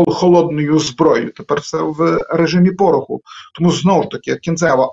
холодною 0.07 0.79
зброєю. 0.79 1.31
Тепер 1.31 1.59
все 1.59 1.77
в 1.77 2.19
режимі 2.29 2.71
пороху. 2.71 3.21
Тому 3.55 3.71
знову 3.71 4.03
ж 4.03 4.09
таки 4.09 4.35
кінцево 4.35 4.91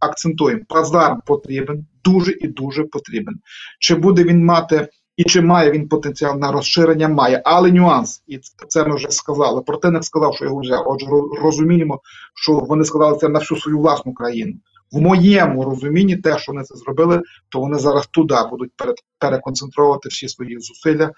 акцентуємо. 0.00 0.62
Плацдарм 0.68 1.20
потрібен, 1.26 1.86
дуже 2.04 2.32
і 2.32 2.48
дуже 2.48 2.84
потрібен. 2.84 3.34
Чи 3.78 3.94
буде 3.94 4.24
він 4.24 4.44
мати 4.44 4.88
і 5.18 5.24
чи 5.24 5.40
має 5.40 5.70
він 5.70 5.88
потенціал 5.88 6.38
на 6.38 6.52
розширення? 6.52 7.08
Має, 7.08 7.42
але 7.44 7.72
нюанс, 7.72 8.22
і 8.26 8.38
це 8.68 8.84
ми 8.84 8.96
вже 8.96 9.10
сказали. 9.10 9.62
Противник 9.62 10.04
сказав, 10.04 10.34
що 10.34 10.44
його 10.44 10.60
взяв. 10.60 10.82
Отже, 10.86 11.06
розуміємо, 11.42 12.00
що 12.34 12.52
вони 12.52 12.84
сказали 12.84 13.18
це 13.18 13.28
на 13.28 13.38
всю 13.38 13.60
свою 13.60 13.78
власну 13.78 14.14
країну. 14.14 14.54
В 14.92 15.00
моєму 15.00 15.64
розумінні, 15.64 16.16
те, 16.16 16.38
що 16.38 16.52
вони 16.52 16.64
це 16.64 16.76
зробили, 16.76 17.22
то 17.48 17.60
вони 17.60 17.78
зараз 17.78 18.06
туди 18.06 18.34
будуть 18.50 18.70
пере- 18.76 18.94
переконцентрувати 19.18 20.08
всі 20.08 20.28
свої 20.28 20.58
зусилля. 20.60 21.10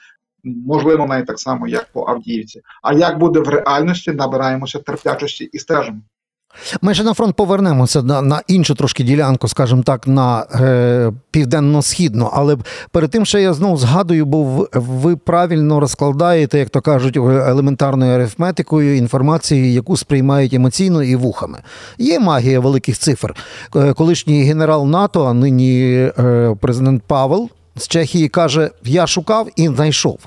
Можливо, 0.45 1.07
навіть 1.07 1.26
так 1.26 1.40
само, 1.40 1.69
як 1.69 1.92
по 1.92 2.04
Авдіївці. 2.09 2.61
А 2.83 2.92
як 2.92 3.19
буде 3.19 3.40
в 3.40 3.49
реальності, 3.49 4.12
набираємося 4.12 4.78
терплячості 4.78 5.45
і 5.45 5.59
стежимо. 5.59 6.00
Ми 6.83 6.95
ще 6.95 7.04
на 7.04 7.14
фронт 7.14 7.37
повернемося 7.37 8.02
на, 8.02 8.23
на 8.23 8.42
іншу 8.49 8.75
трошки 8.75 9.04
ділянку, 9.04 9.49
скажімо 9.49 9.83
так, 9.83 10.07
на 10.07 10.47
е, 10.54 11.12
південно-східну. 11.30 12.30
Але 12.33 12.57
перед 12.90 13.11
тим, 13.11 13.26
ще 13.26 13.42
я 13.42 13.52
знову 13.52 13.76
згадую, 13.76 14.26
бо 14.26 14.45
ви, 14.45 14.69
ви 14.73 15.16
правильно 15.16 15.80
розкладаєте, 15.80 16.59
як 16.59 16.71
то 16.71 16.80
кажуть, 16.80 17.16
е, 17.16 17.21
елементарною 17.21 18.14
арифметикою 18.14 18.97
інформацію, 18.97 19.73
яку 19.73 19.97
сприймають 19.97 20.52
емоційно 20.52 21.02
і 21.02 21.16
вухами. 21.16 21.59
Є 21.99 22.21
магія 22.21 22.61
великих 22.61 22.99
цифр. 22.99 23.35
Е, 23.76 23.92
Колишній 23.92 24.42
генерал 24.42 24.87
НАТО, 24.87 25.25
а 25.25 25.33
нині 25.33 25.92
е, 26.19 26.57
президент 26.61 27.02
Павел 27.07 27.49
з 27.76 27.88
Чехії 27.88 28.28
каже: 28.28 28.71
Я 28.85 29.07
шукав 29.07 29.49
і 29.57 29.69
знайшов 29.69 30.19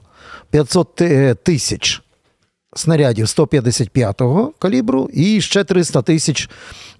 500 0.51 1.01
тисяч 1.43 2.02
снарядів 2.75 3.25
155-го 3.25 4.51
калібру 4.59 5.09
і 5.13 5.41
ще 5.41 5.63
300 5.63 6.01
тисяч 6.01 6.49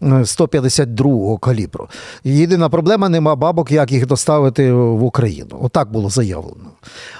е, 0.01 0.05
152-го 0.05 1.37
калібру. 1.37 1.87
Єдина 2.23 2.69
проблема 2.69 3.09
нема 3.09 3.35
бабок, 3.35 3.71
як 3.71 3.91
їх 3.91 4.07
доставити 4.07 4.73
в 4.73 5.03
Україну. 5.03 5.59
Отак 5.61 5.91
було 5.91 6.09
заявлено. 6.09 6.69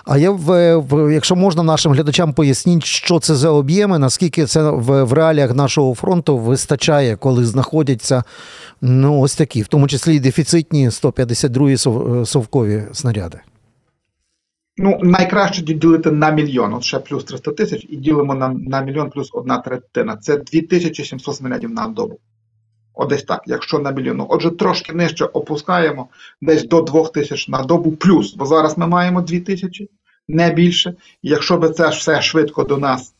А 0.05 0.17
я 0.17 0.31
в, 0.31 1.13
якщо 1.13 1.35
можна 1.35 1.63
нашим 1.63 1.91
глядачам 1.91 2.33
поясніть, 2.33 2.83
що 2.83 3.19
це 3.19 3.35
за 3.35 3.49
об'єми, 3.49 3.99
наскільки 3.99 4.45
це 4.45 4.61
в, 4.69 5.13
реаліях 5.13 5.55
нашого 5.55 5.95
фронту 5.95 6.37
вистачає, 6.37 7.15
коли 7.15 7.45
знаходяться 7.45 8.23
ну, 8.81 9.19
ось 9.19 9.35
такі, 9.35 9.61
в 9.61 9.67
тому 9.67 9.87
числі 9.87 10.15
і 10.15 10.19
дефіцитні 10.19 10.89
152-ї 10.89 11.77
сов- 11.77 12.21
е, 12.21 12.25
совкові 12.25 12.83
снаряди. 12.93 13.39
Ну, 14.83 14.99
найкраще 15.01 15.61
ділити 15.61 16.11
на 16.11 16.31
мільйон, 16.31 16.73
от 16.73 16.83
ще 16.83 16.99
плюс 16.99 17.23
300 17.23 17.51
тисяч, 17.51 17.85
і 17.89 17.95
ділимо 17.95 18.35
на, 18.35 18.49
на 18.49 18.81
мільйон 18.81 19.09
плюс 19.09 19.29
одна 19.33 19.57
третина. 19.57 20.17
Це 20.17 20.37
2700 20.37 21.35
снарядів 21.35 21.69
на 21.69 21.87
добу. 21.87 22.19
От 22.93 23.09
десь 23.09 23.23
так, 23.23 23.43
якщо 23.45 23.79
на 23.79 23.91
мільйон. 23.91 24.17
Ну, 24.17 24.27
Отже, 24.29 24.51
трошки 24.51 24.93
нижче 24.93 25.25
опускаємо, 25.25 26.07
десь 26.41 26.67
до 26.67 26.81
2000 26.81 27.51
на 27.51 27.63
добу 27.63 27.91
плюс, 27.91 28.35
бо 28.35 28.45
зараз 28.45 28.77
ми 28.77 28.87
маємо 28.87 29.21
2000, 29.21 29.89
не 30.27 30.51
більше. 30.51 30.95
І 31.21 31.29
якщо 31.29 31.57
би 31.57 31.69
це 31.69 31.89
все 31.89 32.21
швидко 32.21 32.63
до 32.63 32.77
нас 32.77 33.13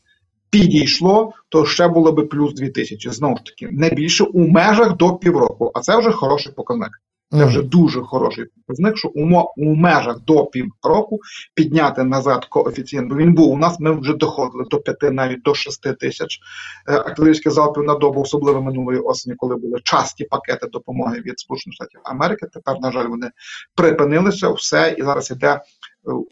підійшло, 0.50 1.32
то 1.48 1.66
ще 1.66 1.88
було 1.88 2.12
би 2.12 2.26
плюс 2.26 2.54
2000. 2.54 3.10
Знову 3.10 3.36
ж 3.36 3.44
таки, 3.44 3.68
не 3.72 3.90
більше 3.90 4.24
у 4.24 4.48
межах 4.48 4.96
до 4.96 5.14
півроку, 5.14 5.70
а 5.74 5.80
це 5.80 5.98
вже 5.98 6.10
хороший 6.10 6.52
показник. 6.52 7.00
Це 7.38 7.44
вже 7.44 7.62
дуже 7.62 8.00
хороший 8.00 8.44
показник, 8.66 8.96
що 8.96 9.08
у, 9.08 9.40
у 9.56 9.74
межах 9.74 10.20
до 10.20 10.46
півроку 10.46 11.18
підняти 11.54 12.04
назад 12.04 12.44
коефіцієнт. 12.44 13.08
Бо 13.10 13.16
він 13.16 13.34
був 13.34 13.50
у 13.52 13.56
нас, 13.56 13.80
ми 13.80 14.00
вже 14.00 14.14
доходили 14.14 14.64
до 14.70 14.78
5, 14.80 15.02
навіть 15.02 15.42
до 15.42 15.54
6 15.54 15.98
тисяч 15.98 16.38
е, 16.88 16.92
артилерійських 16.92 17.52
залпів 17.52 17.82
на 17.82 17.94
добу, 17.94 18.20
особливо 18.20 18.62
минулої 18.62 18.98
осені, 18.98 19.36
коли 19.36 19.56
були 19.56 19.80
часті 19.84 20.24
пакети 20.24 20.66
допомоги 20.72 21.20
від 21.26 21.38
Сполучених 21.40 21.74
Штатів 21.74 22.00
Америки. 22.04 22.46
Тепер, 22.52 22.76
на 22.80 22.92
жаль, 22.92 23.06
вони 23.08 23.30
припинилися 23.74 24.50
все, 24.50 24.94
і 24.98 25.02
зараз 25.02 25.30
іде 25.30 25.48
е, 25.52 25.60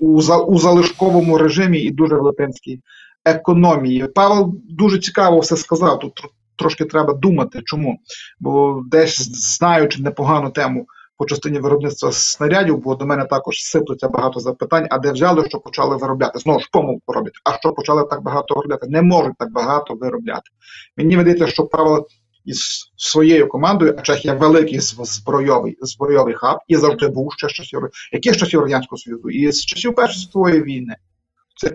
у, 0.01 0.21
за- 0.21 0.43
у 0.43 0.59
залишковому 0.59 1.39
режимі 1.39 1.79
і 1.79 1.91
дуже 1.91 2.15
велетенській 2.15 2.81
економії. 3.25 4.07
Павел 4.15 4.55
дуже 4.71 4.99
цікаво 4.99 5.39
все 5.41 5.57
сказав. 5.57 5.99
Тут 5.99 6.21
трошки 6.63 6.85
треба 6.85 7.15
думати, 7.15 7.61
чому. 7.65 7.99
Бо 8.41 8.83
десь 8.91 9.23
знаючи 9.59 10.03
непогану 10.03 10.51
тему 10.51 10.87
по 11.17 11.27
частині 11.27 11.59
виробництва 11.59 12.13
снарядів, 12.13 12.79
бо 12.79 12.95
до 12.95 13.07
мене 13.07 13.25
також 13.25 13.63
сиплеться 13.63 14.09
багато 14.09 14.41
запитань, 14.41 14.87
а 14.91 14.99
де 14.99 15.13
взяли, 15.13 15.49
що 15.49 15.59
почали 15.59 15.97
виробляти. 15.97 16.39
Знову 16.39 16.61
ж 16.61 16.69
помилку 16.73 17.13
роблять. 17.13 17.35
А 17.45 17.53
що 17.53 17.73
почали 17.73 18.05
так 18.11 18.23
багато 18.23 18.55
виробляти? 18.55 18.87
Не 18.89 19.03
можуть 19.03 19.35
так 19.39 19.53
багато 19.53 19.95
виробляти. 19.95 20.51
Мені 20.97 21.17
видається, 21.17 21.47
що 21.47 21.67
Павел 21.67 22.07
із 22.45 22.93
своєю 22.97 23.49
командою, 23.49 23.95
а 23.99 24.03
Чехія 24.03 24.35
великий 24.35 24.81
збройовий 24.81 25.79
збройовий 25.81 26.35
хаб 26.35 26.59
і 26.69 26.77
завжди 26.77 27.09
був 27.09 27.33
ще 27.33 27.49
з 27.49 27.53
часів 27.53 27.81
яких 28.13 28.37
часів 28.37 28.61
Радянського 28.61 28.99
Союзу, 28.99 29.31
і 29.31 29.53
з 29.53 29.65
часів 29.65 29.95
Першої 29.95 30.63
війни. 30.63 30.97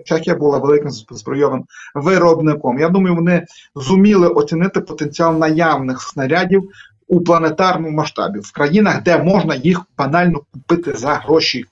Чехія 0.04 0.36
була 0.36 0.58
великим 0.58 0.90
збройовим 0.90 1.64
виробником. 1.94 2.78
Я 2.78 2.88
думаю, 2.88 3.14
вони 3.14 3.46
зуміли 3.74 4.28
оцінити 4.28 4.80
потенціал 4.80 5.38
наявних 5.38 6.02
снарядів 6.02 6.70
у 7.08 7.20
планетарному 7.20 7.96
масштабі 7.96 8.38
в 8.38 8.52
країнах, 8.52 9.02
де 9.02 9.18
можна 9.18 9.54
їх 9.54 9.80
банально 9.98 10.40
купити 10.52 10.92
за 10.92 11.14
гроші. 11.14 11.64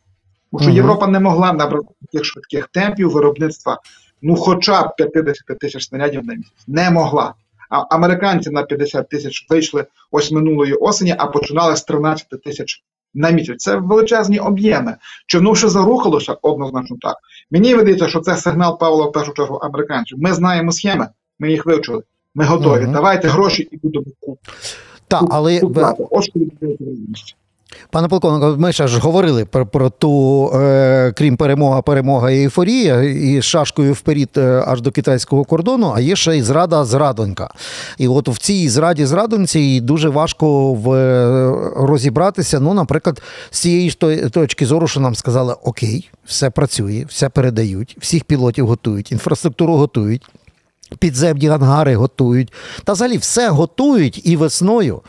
Тому 0.53 0.63
що. 0.63 0.71
Європа 0.71 1.07
не 1.07 1.21
могла 1.21 1.53
набрати 1.53 1.89
таких 2.01 2.25
швидких 2.25 2.67
темпів 2.67 3.11
виробництва, 3.11 3.81
ну 4.23 4.37
хоча 4.37 4.83
б 4.83 4.97
50 4.97 5.59
тисяч 5.59 5.89
снарядів 5.89 6.25
на 6.25 6.35
місяць. 6.35 6.65
Не 6.67 6.91
могла. 6.91 7.35
А 7.71 7.81
американці 7.81 8.51
на 8.51 8.63
50 8.63 9.09
тисяч 9.09 9.47
вийшли 9.51 9.87
ось 10.11 10.33
минулої 10.33 10.73
осені, 10.73 11.15
а 11.19 11.27
починали 11.27 11.77
з 11.77 11.83
13 11.83 12.43
тисяч 12.45 12.83
на 13.17 13.31
місяць. 13.31 13.63
Це 13.63 13.77
величезні 13.77 14.39
об'єми. 14.39 14.97
Чи 15.27 15.39
воно 15.39 15.55
ще 15.55 15.69
зарухалося? 15.69 16.37
Однозначно 16.43 16.97
так. 17.01 17.17
Мені 17.51 17.75
видається, 17.75 18.09
що 18.09 18.21
це 18.21 18.37
сигнал 18.37 18.79
Павла 18.79 19.07
в 19.07 19.13
першу 19.13 19.33
чергу 19.33 19.57
американців. 19.57 20.19
Ми 20.21 20.33
знаємо 20.33 20.73
схеми, 20.73 21.09
ми 21.39 21.51
їх 21.51 21.67
вивчили. 21.67 22.03
Ми 22.35 22.45
готові. 22.45 22.85
Угу. 22.85 22.93
Давайте 22.93 23.29
гроші 23.29 23.69
і 23.73 23.77
будемо 23.77 24.05
купувати. 24.05 24.43
Так, 25.09 25.25
але 25.31 25.61
Ось 26.11 26.31
що. 27.15 27.37
Пане 27.91 28.09
полковнику, 28.09 28.61
ми 28.61 28.73
ще 28.73 28.89
ж 28.89 28.99
говорили 28.99 29.45
про, 29.45 29.67
про 29.67 29.91
ту, 29.91 30.51
е, 30.55 31.13
крім 31.17 31.37
перемога, 31.37 31.83
перемога 31.83 32.31
і 32.31 32.39
ейфорія, 32.39 33.03
і 33.03 33.43
шашкою 33.43 33.93
вперед 33.93 34.29
е, 34.37 34.65
аж 34.67 34.81
до 34.81 34.91
китайського 34.91 35.45
кордону, 35.45 35.93
а 35.97 36.01
є 36.01 36.17
ще 36.17 36.37
і 36.37 36.43
зрада 36.43 36.85
зрадонька. 36.85 37.51
І 37.99 38.09
от 38.09 38.29
в 38.29 38.39
цій 38.39 38.69
зраді 38.69 39.07
зрадоньці 39.07 39.81
дуже 39.81 40.09
важко 40.09 40.75
в, 40.75 40.93
е, 40.93 41.73
розібратися. 41.77 42.61
Ну, 42.61 42.75
наприклад, 42.75 43.23
з 43.51 43.61
цієї 43.61 43.91
ж 43.91 43.99
точки 44.31 44.67
зору, 44.67 44.89
що 44.89 45.01
нам 45.01 45.15
сказали, 45.15 45.55
окей, 45.63 46.11
все 46.27 46.51
працює, 46.51 47.05
все 47.09 47.29
передають, 47.29 47.97
всіх 48.01 48.25
пілотів 48.25 48.67
готують, 48.67 49.13
інфраструктуру 49.13 49.77
готують. 49.77 50.23
Підземні 50.99 51.49
ангари 51.49 51.97
готують. 51.97 52.53
Та 52.85 52.93
взагалі 52.93 53.17
все 53.17 53.49
готують 53.49 54.27
і 54.27 54.37
весною. 54.37 55.01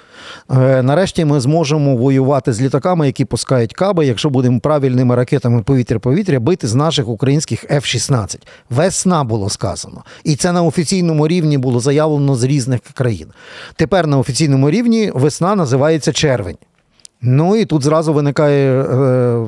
Е, 0.51 0.81
нарешті 0.83 1.25
ми 1.25 1.39
зможемо 1.39 1.95
воювати 1.95 2.53
з 2.53 2.61
літаками, 2.61 3.05
які 3.05 3.25
пускають 3.25 3.73
каби, 3.73 4.05
якщо 4.05 4.29
будемо 4.29 4.59
правильними 4.59 5.15
ракетами 5.15 5.61
повітря-повітря 5.61 6.39
бити 6.39 6.67
з 6.67 6.75
наших 6.75 7.07
українських 7.07 7.65
F-16. 7.65 8.37
Весна 8.69 9.23
було 9.23 9.49
сказано. 9.49 10.03
І 10.23 10.35
це 10.35 10.51
на 10.51 10.63
офіційному 10.63 11.27
рівні 11.27 11.57
було 11.57 11.79
заявлено 11.79 12.35
з 12.35 12.43
різних 12.43 12.81
країн. 12.93 13.27
Тепер 13.75 14.07
на 14.07 14.17
офіційному 14.17 14.69
рівні 14.69 15.11
весна 15.15 15.55
називається 15.55 16.13
червень. 16.13 16.57
Ну 17.21 17.55
і 17.55 17.65
тут 17.65 17.83
зразу 17.83 18.13
виникає: 18.13 18.81
е, 18.81 19.45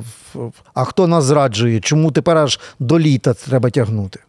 а 0.73 0.83
хто 0.83 1.07
нас 1.07 1.23
зраджує? 1.23 1.79
Чому 1.79 2.11
тепер 2.11 2.37
аж 2.37 2.59
до 2.79 2.99
літа 2.99 3.33
треба 3.33 3.69
тягнути? 3.69 4.19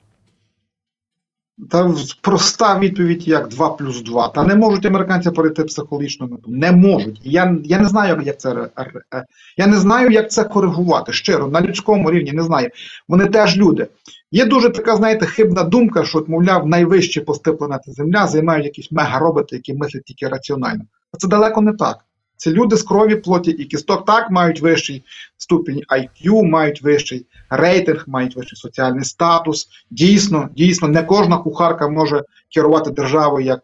Та 1.71 1.95
проста 2.21 2.79
відповідь 2.79 3.29
як 3.29 3.49
2 3.49 3.71
плюс 3.71 4.03
2. 4.03 4.29
Та 4.29 4.45
не 4.45 4.55
можуть 4.55 4.87
американці 4.87 5.31
перейти 5.31 5.65
психологічну 5.65 6.27
мету. 6.27 6.51
Не 6.51 6.73
можуть. 6.73 7.21
Я, 7.25 7.57
я 7.65 7.79
не 7.79 7.89
знаю, 7.89 8.23
як 8.25 8.41
це 8.41 8.69
е, 9.15 9.25
я 9.57 9.67
не 9.67 9.77
знаю, 9.77 10.11
як 10.11 10.31
це 10.31 10.45
коригувати. 10.45 11.13
Щиро, 11.13 11.49
на 11.49 11.61
людському 11.61 12.11
рівні 12.11 12.33
не 12.33 12.43
знаю. 12.43 12.71
Вони 13.09 13.27
теж 13.27 13.57
люди. 13.57 13.89
Є 14.31 14.45
дуже 14.45 14.71
така, 14.71 14.97
знаєте, 14.97 15.27
хибна 15.27 15.63
думка, 15.63 16.05
що, 16.05 16.25
мовляв, 16.29 16.67
найвищі 16.67 17.21
пости 17.21 17.53
планети 17.53 17.93
Земля 17.93 18.27
займають 18.27 18.65
якісь 18.65 18.93
мегароботи, 18.93 19.57
які 19.57 19.75
мислять 19.75 20.05
тільки 20.05 20.29
раціонально. 20.29 20.85
А 21.13 21.17
це 21.17 21.29
далеко 21.29 21.61
не 21.61 21.73
так. 21.73 21.99
Це 22.41 22.51
люди 22.51 22.77
з 22.77 22.83
крові, 22.83 23.17
плоті 23.17 23.51
і 23.51 23.65
кісток 23.65 24.05
так 24.05 24.31
мають 24.31 24.61
вищий 24.61 25.05
ступінь 25.39 25.83
IQ, 25.89 26.43
мають 26.43 26.83
вищий 26.83 27.27
рейтинг, 27.51 28.05
мають 28.07 28.37
вищий 28.37 28.57
соціальний 28.57 29.05
статус. 29.05 29.69
Дійсно, 29.91 30.49
дійсно, 30.57 30.89
не 30.89 31.03
кожна 31.03 31.39
кухарка 31.39 31.89
може 31.89 32.23
керувати 32.55 32.91
державою, 32.91 33.47
як, 33.47 33.61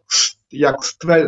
як, 0.50 0.76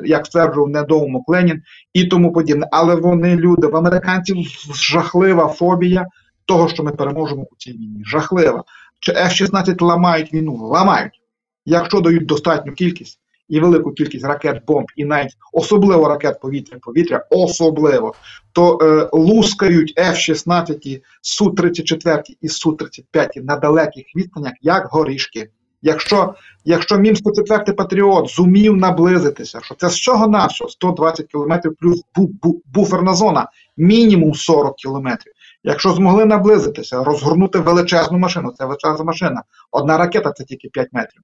як 0.05 0.27
стверджував 0.27 0.69
недоумок 0.69 1.29
Ленін 1.29 1.63
і 1.93 2.05
тому 2.05 2.33
подібне. 2.33 2.69
Але 2.73 2.95
вони 2.95 3.37
люди. 3.37 3.67
В 3.67 3.77
американців 3.77 4.37
жахлива 4.75 5.49
фобія 5.49 6.07
того, 6.45 6.69
що 6.69 6.83
ми 6.83 6.93
переможемо 6.93 7.43
у 7.43 7.57
цій 7.59 7.73
війні. 7.73 8.03
Жахлива. 8.05 8.65
Чи 9.01 9.13
F-16 9.13 9.85
ламають 9.85 10.35
війну? 10.35 10.57
Ламають. 10.57 11.21
Якщо 11.65 12.01
дають 12.01 12.27
достатню 12.27 12.73
кількість 12.73 13.21
і 13.49 13.61
велику 13.61 13.93
кількість 13.93 14.25
ракет, 14.25 14.63
бомб, 14.67 14.87
і 14.97 15.05
навіть 15.05 15.37
особливо 15.53 16.09
ракет 16.09 16.41
повітря-повітря, 16.41 17.27
особливо, 17.31 18.15
то 18.53 18.79
е, 18.83 19.09
лускають 19.13 19.99
F-16, 19.99 21.01
Су-34 21.23 22.23
і 22.41 22.49
Су-35 22.49 23.29
на 23.43 23.57
далеких 23.57 24.05
відстанях, 24.17 24.53
як 24.63 24.87
горішки. 24.87 25.51
Якщо, 25.83 26.35
якщо 26.65 26.99
мім 26.99 27.17
104 27.17 27.73
Патріот 27.73 28.31
зумів 28.31 28.77
наблизитися, 28.77 29.61
що 29.63 29.75
це 29.75 29.89
з 29.89 29.97
чого 29.97 30.29
на 30.29 30.49
що 30.49 30.69
120 30.69 31.27
кілометрів 31.27 31.77
плюс 31.81 32.03
бу, 32.17 32.31
бу, 32.43 32.63
буферна 32.75 33.15
зона, 33.15 33.49
мінімум 33.77 34.35
40 34.35 34.77
кілометрів. 34.77 35.33
Якщо 35.65 35.91
змогли 35.91 36.25
наблизитися, 36.25 37.05
розгорнути 37.05 37.59
величезну 37.59 38.19
машину, 38.19 38.53
це 38.59 38.65
величезна 38.65 39.05
машина. 39.05 39.43
Одна 39.71 39.99
ракета 39.99 40.33
це 40.33 40.45
тільки 40.45 40.69
5 40.69 40.89
метрів. 40.93 41.23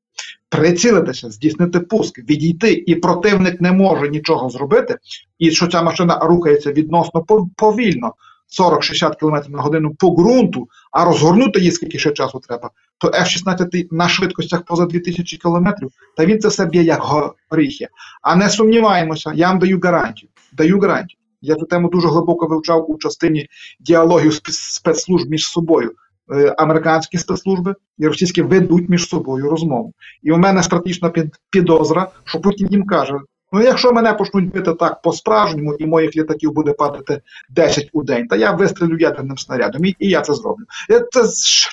Прицілитися, 0.48 1.30
здійснити 1.30 1.80
пуск, 1.80 2.18
відійти, 2.18 2.72
і 2.72 2.94
противник 2.94 3.60
не 3.60 3.72
може 3.72 4.08
нічого 4.08 4.50
зробити, 4.50 4.98
і 5.38 5.50
що 5.50 5.66
ця 5.66 5.82
машина 5.82 6.18
рухається 6.22 6.72
відносно 6.72 7.20
пов- 7.20 7.48
повільно, 7.56 8.14
40-60 8.60 9.16
км 9.20 9.50
на 9.52 9.62
годину 9.62 9.94
по 9.94 10.10
ґрунту, 10.10 10.68
а 10.92 11.04
розгорнути 11.04 11.58
її 11.58 11.72
скільки 11.72 11.98
ще 11.98 12.10
часу 12.10 12.40
треба, 12.48 12.70
то 12.98 13.08
F-16 13.08 13.88
на 13.90 14.08
швидкостях 14.08 14.64
поза 14.64 14.86
2000 14.86 15.36
км, 15.36 15.68
та 16.16 16.26
він 16.26 16.40
це 16.40 16.48
все 16.48 16.66
б'є 16.66 16.82
як 16.82 17.02
горіхи. 17.50 17.88
А 18.22 18.36
не 18.36 18.50
сумніваємося, 18.50 19.32
я 19.34 19.48
вам 19.48 19.58
даю 19.58 19.80
гарантію. 19.82 20.30
Даю 20.52 20.80
гарантію. 20.80 21.18
Я 21.40 21.54
цю 21.54 21.66
тему 21.66 21.88
дуже 21.88 22.08
глибоко 22.08 22.46
вивчав 22.46 22.90
у 22.90 22.98
частині 22.98 23.46
діалогів 23.80 24.40
спецслужб 24.50 25.30
між 25.30 25.46
собою. 25.46 25.92
Е, 26.32 26.54
Американські 26.58 27.18
спецслужби 27.18 27.74
і 27.98 28.06
російські 28.06 28.42
ведуть 28.42 28.88
між 28.88 29.08
собою 29.08 29.50
розмову. 29.50 29.92
І 30.22 30.32
у 30.32 30.36
мене 30.36 30.62
стратегічна 30.62 31.12
підозра, 31.50 32.10
що 32.24 32.40
Путін 32.40 32.68
їм 32.70 32.86
каже: 32.86 33.14
ну 33.54 33.62
якщо 33.62 33.92
мене 33.92 34.12
почнуть 34.12 34.52
бити 34.52 34.74
так 34.74 35.02
по-справжньому, 35.02 35.74
і 35.74 35.86
моїх 35.86 36.16
літаків 36.16 36.52
буде 36.52 36.72
падати 36.72 37.22
10 37.50 37.90
у 37.92 38.02
день, 38.02 38.26
та 38.28 38.36
я 38.36 38.50
вистрілю 38.50 38.98
ядерним 38.98 39.38
снарядом, 39.38 39.84
і, 39.84 39.96
і 39.98 40.08
я 40.08 40.20
це 40.20 40.34
зроблю. 40.34 40.64
Е, 40.90 41.04
Це 41.10 41.24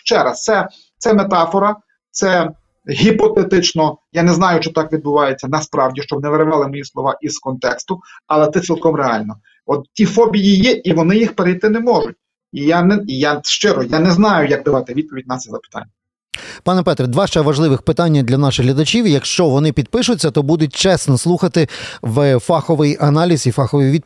ще 0.04 0.24
раз, 0.24 0.44
це, 0.44 0.67
це 0.98 1.13
метафора, 1.13 1.76
це 2.12 2.52
гіпотетично. 2.89 3.98
Я 4.12 4.24
не 4.24 4.34
знаю, 4.34 4.60
чи 4.60 4.72
так 4.72 4.94
відбувається 4.94 5.48
насправді, 5.48 6.02
щоб 6.02 6.24
не 6.24 6.30
виривали 6.30 6.67
мої 6.67 6.84
слова 6.84 7.17
із 7.22 7.39
контексту, 7.39 8.00
але 8.28 8.52
це 8.52 8.60
цілком 8.60 8.96
реально. 8.96 9.36
От 9.65 9.86
ті 9.94 10.06
фобії 10.06 10.56
є, 10.56 10.72
і 10.72 10.94
вони 10.94 11.15
їх 11.17 11.36
перейти 11.36 11.70
не 11.70 11.80
можуть. 11.80 12.15
І 12.52 12.65
я 12.65 12.82
не 12.82 13.04
і 13.08 13.20
я 13.20 13.41
щиро 13.44 13.84
я 13.84 14.00
не 14.00 14.12
знаю, 14.12 14.50
як 14.50 14.63
давати 14.63 14.94
відповідь 14.94 15.28
на 15.28 15.38
це 15.38 15.52
запитання. 15.52 15.91
Пане 16.63 16.84
Петре, 16.84 17.08
два 17.08 17.28
ще 17.28 17.41
важливих 17.41 17.82
питання 17.82 18.24
для 18.24 18.38
наших 18.38 18.65
глядачів. 18.65 19.08
Якщо 19.08 19.46
вони 19.46 19.72
підпишуться, 19.72 20.32
то 20.32 20.44
будуть 20.44 20.76
чесно 20.76 21.17
слухати 21.17 21.67
в 22.02 22.39
фаховий 22.39 22.98
аналіз 23.00 23.48
і 23.48 23.52
фахові 23.52 24.02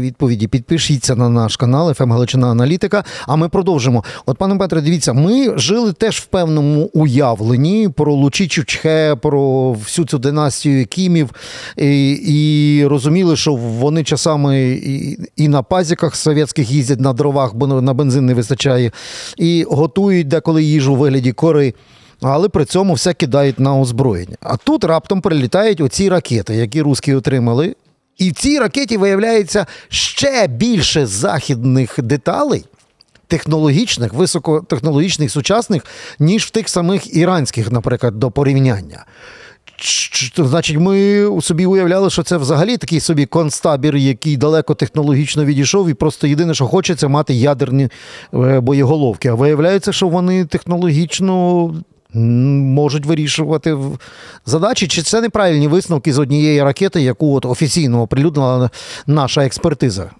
відповіді. 0.00 0.48
Підпишіться 0.48 1.16
на 1.16 1.28
наш 1.28 1.56
канал 1.56 1.94
«ФМ 1.94 2.12
Галичина 2.12 2.50
Аналітика. 2.50 3.04
А 3.26 3.36
ми 3.36 3.48
продовжимо. 3.48 4.04
От, 4.26 4.38
пане 4.38 4.56
Петре, 4.56 4.80
дивіться, 4.80 5.12
ми 5.12 5.58
жили 5.58 5.92
теж 5.92 6.18
в 6.18 6.24
певному 6.24 6.90
уявленні 6.94 7.88
про 7.88 8.14
Лучі 8.14 8.48
Чучхе, 8.48 9.16
про 9.22 9.72
всю 9.72 10.06
цю 10.06 10.18
династію 10.18 10.86
Кімів, 10.86 11.30
і, 11.76 12.10
і 12.12 12.86
розуміли, 12.86 13.36
що 13.36 13.54
вони 13.54 14.04
часами 14.04 14.68
і, 14.70 15.18
і 15.36 15.48
на 15.48 15.62
пазіках 15.62 16.16
совєтських 16.16 16.70
їздять 16.70 17.00
на 17.00 17.12
дровах, 17.12 17.54
бо 17.54 17.66
на 17.66 17.94
бензин 17.94 18.26
не 18.26 18.34
вистачає, 18.34 18.92
і 19.36 19.66
готують 19.70 20.28
деколи 20.28 20.64
їжу 20.64 20.92
у 20.92 20.96
вигляді 20.96 21.32
кори 21.32 21.67
але 22.22 22.48
при 22.48 22.64
цьому 22.64 22.94
все 22.94 23.14
кидають 23.14 23.60
на 23.60 23.78
озброєння. 23.78 24.36
А 24.40 24.56
тут 24.56 24.84
раптом 24.84 25.20
прилітають 25.20 25.80
оці 25.80 26.08
ракети, 26.08 26.54
які 26.54 26.82
русські 26.82 27.14
отримали. 27.14 27.76
І 28.18 28.30
в 28.30 28.34
цій 28.34 28.58
ракеті 28.58 28.96
виявляється 28.96 29.66
ще 29.88 30.46
більше 30.46 31.06
західних 31.06 31.94
деталей. 32.02 32.64
Технологічних, 33.26 34.12
високотехнологічних, 34.12 35.30
сучасних, 35.30 35.86
ніж 36.18 36.44
в 36.44 36.50
тих 36.50 36.68
самих 36.68 37.16
іранських, 37.16 37.72
наприклад, 37.72 38.18
до 38.18 38.30
порівняння. 38.30 39.04
Значить, 40.36 40.78
ми 40.78 41.28
собі 41.40 41.66
уявляли, 41.66 42.10
що 42.10 42.22
це 42.22 42.36
взагалі 42.36 42.76
такий 42.76 43.00
собі 43.00 43.26
концтабір, 43.26 43.96
який 43.96 44.36
далеко 44.36 44.74
технологічно 44.74 45.44
відійшов, 45.44 45.88
і 45.88 45.94
просто 45.94 46.26
єдине, 46.26 46.54
що 46.54 46.66
хочеться 46.66 47.08
мати 47.08 47.34
ядерні 47.34 47.88
е, 48.34 48.60
боєголовки. 48.60 49.28
А 49.28 49.34
виявляється, 49.34 49.92
що 49.92 50.08
вони 50.08 50.44
технологічно 50.44 51.74
можуть 52.14 53.06
вирішувати 53.06 53.76
задачі, 54.46 54.88
чи 54.88 55.02
це 55.02 55.20
неправильні 55.20 55.68
висновки 55.68 56.12
з 56.12 56.18
однієї 56.18 56.62
ракети, 56.62 57.02
яку 57.02 57.36
от 57.36 57.44
офіційно 57.44 58.02
оприлюднила 58.02 58.70
наша 59.06 59.44
експертиза? 59.44 60.10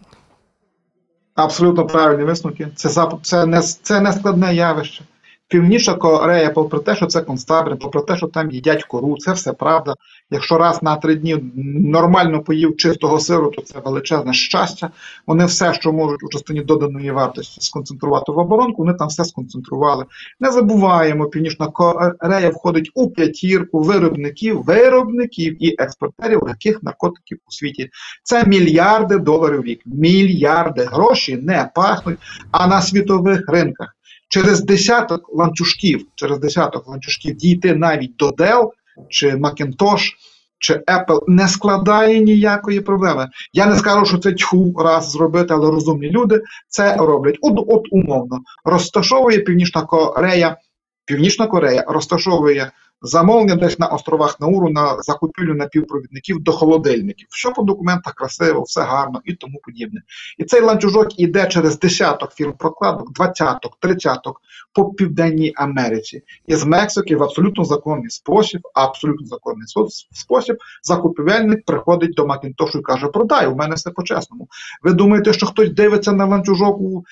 Абсолютно 1.34 1.86
правильні 1.86 2.24
висновки. 2.24 2.68
Це 2.74 3.08
це 3.22 3.46
не 3.46 3.62
це 3.62 4.00
не 4.00 4.12
складне 4.12 4.54
явище. 4.54 5.04
Північна 5.48 5.94
Корея, 5.94 6.50
попри 6.50 6.80
те, 6.80 6.96
що 6.96 7.06
це 7.06 7.20
концтабір, 7.20 7.76
попри 7.78 8.02
те, 8.02 8.16
що 8.16 8.26
там 8.26 8.50
їдять 8.50 8.84
кору, 8.84 9.16
це 9.18 9.32
все 9.32 9.52
правда. 9.52 9.94
Якщо 10.30 10.58
раз 10.58 10.82
на 10.82 10.96
три 10.96 11.14
дні 11.14 11.36
нормально 11.84 12.42
поїв 12.42 12.76
чистого 12.76 13.20
сиру, 13.20 13.50
то 13.50 13.62
це 13.62 13.80
величезне 13.84 14.32
щастя. 14.32 14.90
Вони 15.26 15.44
все, 15.46 15.74
що 15.74 15.92
можуть 15.92 16.22
у 16.24 16.28
частині 16.28 16.60
доданої 16.60 17.10
вартості 17.10 17.60
сконцентрувати 17.60 18.32
в 18.32 18.38
оборонку, 18.38 18.82
вони 18.82 18.94
там 18.94 19.08
все 19.08 19.24
сконцентрували. 19.24 20.04
Не 20.40 20.50
забуваємо, 20.50 21.26
Північна 21.26 21.66
Корея 21.66 22.50
входить 22.50 22.90
у 22.94 23.10
п'ятірку 23.10 23.82
виробників, 23.82 24.62
виробників 24.62 25.64
і 25.64 25.74
експортерів 25.78 26.42
яких 26.48 26.82
наркотиків 26.82 27.38
у 27.46 27.52
світі. 27.52 27.90
Це 28.22 28.44
мільярди 28.44 29.18
доларів 29.18 29.60
в 29.60 29.64
рік. 29.64 29.80
Мільярди 29.86 30.84
гроші 30.84 31.36
не 31.36 31.70
пахнуть, 31.74 32.18
а 32.50 32.66
на 32.66 32.82
світових 32.82 33.44
ринках 33.48 33.94
через 34.28 34.64
десяток 34.64 35.30
ланцюжків, 35.34 36.06
через 36.14 36.38
десяток 36.38 36.88
ланцюжків 36.88 37.34
дійти 37.34 37.74
навіть 37.74 38.16
до 38.16 38.28
Dell 38.28 38.70
чи 39.08 39.30
Macintosh 39.34 40.12
чи 40.58 40.74
Apple 40.74 41.20
не 41.26 41.48
складає 41.48 42.20
ніякої 42.20 42.80
проблеми. 42.80 43.28
Я 43.52 43.66
не 43.66 43.76
скажу, 43.76 44.06
що 44.06 44.18
це 44.18 44.32
тьху 44.32 44.74
раз 44.78 45.10
зробити, 45.10 45.54
але 45.54 45.70
розумні 45.70 46.10
люди 46.10 46.42
це 46.68 46.96
роблять. 46.96 47.38
От, 47.40 47.64
от 47.68 47.82
умовно 47.90 48.38
розташовує 48.64 49.38
Північна 49.38 49.82
Корея, 49.82 50.56
Північна 51.04 51.46
Корея 51.46 51.84
розташовує 51.88 52.70
замовлення 53.02 53.56
десь 53.56 53.78
на 53.78 53.86
островах 53.86 54.40
Науру 54.40 54.70
на 54.70 55.02
закупівлю 55.02 55.54
напівпровідників 55.54 56.40
до 56.40 56.52
холодильників. 56.52 57.28
Що 57.30 57.52
по 57.52 57.62
документах 57.62 58.14
красиво, 58.14 58.62
все 58.62 58.80
гарно 58.80 59.20
і 59.24 59.34
тому 59.34 59.60
подібне. 59.62 60.02
І 60.38 60.44
цей 60.44 60.60
ланцюжок 60.60 61.20
іде 61.20 61.46
через 61.46 61.78
десяток 61.78 62.34
фірм 62.34 62.52
прокладок, 62.52 63.12
двадцяток, 63.12 63.76
тридцяток 63.80 64.40
по 64.72 64.90
Південній 64.90 65.52
Америці. 65.56 66.22
І 66.46 66.54
з 66.54 66.64
Мексики 66.64 67.16
в 67.16 67.22
абсолютно 67.22 67.64
законний 67.64 68.10
спосіб, 68.10 68.60
абсолютно 68.74 69.26
законний 69.26 69.66
спосіб, 70.12 70.56
закупівельник 70.82 71.64
приходить 71.64 72.14
до 72.14 72.26
Макінтошу 72.26 72.78
і 72.78 72.82
каже: 72.82 73.06
Продай, 73.06 73.46
у 73.46 73.54
мене 73.54 73.74
все 73.74 73.90
по-чесному. 73.90 74.48
Ви 74.82 74.92
думаєте, 74.92 75.32
що 75.32 75.46
хтось 75.46 75.70
дивиться 75.70 76.12
на 76.12 76.26
ланцюжок 76.26 76.80
у 76.80 77.04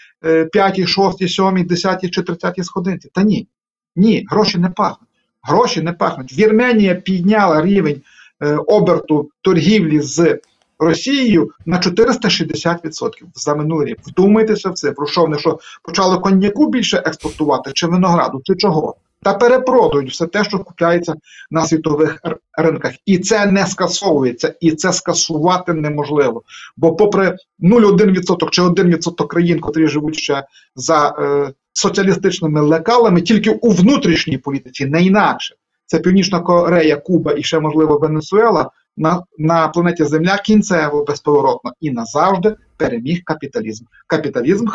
5, 0.52 0.88
6, 0.88 1.28
7, 1.28 1.66
10 1.66 2.10
чи 2.10 2.22
30 2.22 2.64
сходинці? 2.64 3.10
Та 3.14 3.22
ні. 3.22 3.48
Ні, 3.96 4.26
гроші 4.30 4.58
не 4.58 4.70
пахнуть 4.70 5.08
гроші 5.46 5.82
не 5.82 5.92
пахнуть. 5.92 6.38
Вірменія 6.38 6.94
підняла 6.94 7.62
рівень 7.62 8.00
е, 8.42 8.56
оберту 8.66 9.30
торгівлі 9.42 10.00
з 10.00 10.38
Росією 10.78 11.50
на 11.66 11.80
460% 11.80 13.10
за 13.34 13.54
минулий 13.54 13.86
рік. 13.86 13.98
Вдумайтеся 14.06 14.70
в 14.70 14.74
це. 14.74 14.94
Що 15.06 15.20
вони 15.20 15.38
що 15.38 15.58
почали 15.82 16.18
коньяку 16.18 16.70
більше 16.70 17.02
експортувати, 17.06 17.70
чи 17.74 17.86
винограду, 17.86 18.40
чи 18.44 18.54
чого? 18.54 18.96
Та 19.22 19.34
перепродають 19.34 20.10
все 20.10 20.26
те, 20.26 20.44
що 20.44 20.58
купляється 20.58 21.14
на 21.50 21.66
світових 21.66 22.20
ринках. 22.58 22.92
І 23.06 23.18
це 23.18 23.46
не 23.46 23.66
скасовується, 23.66 24.54
і 24.60 24.72
це 24.72 24.92
скасувати 24.92 25.72
неможливо. 25.72 26.42
Бо, 26.76 26.96
попри 26.96 27.36
0,1% 27.60 28.50
чи 28.50 28.62
1% 28.62 29.26
країн, 29.26 29.60
котрі 29.60 29.88
живуть 29.88 30.18
ще 30.18 30.44
за 30.76 31.14
е, 31.18 31.52
соціалістичними 31.76 32.60
лекалами 32.60 33.22
тільки 33.22 33.50
у 33.50 33.70
внутрішній 33.70 34.38
політиці, 34.38 34.86
не 34.86 35.02
інакше. 35.02 35.54
Це 35.86 35.98
Північна 35.98 36.40
Корея, 36.40 36.96
Куба 36.96 37.32
і 37.36 37.42
ще, 37.42 37.60
можливо, 37.60 37.98
Венесуела 37.98 38.70
на 38.96 39.22
на 39.38 39.68
планеті 39.68 40.04
Земля 40.04 40.38
кінцево 40.38 41.04
безповоротно 41.04 41.72
і 41.80 41.90
назавжди 41.90 42.56
переміг 42.76 43.20
капіталізм. 43.24 43.84
Капіталізм 44.06 44.66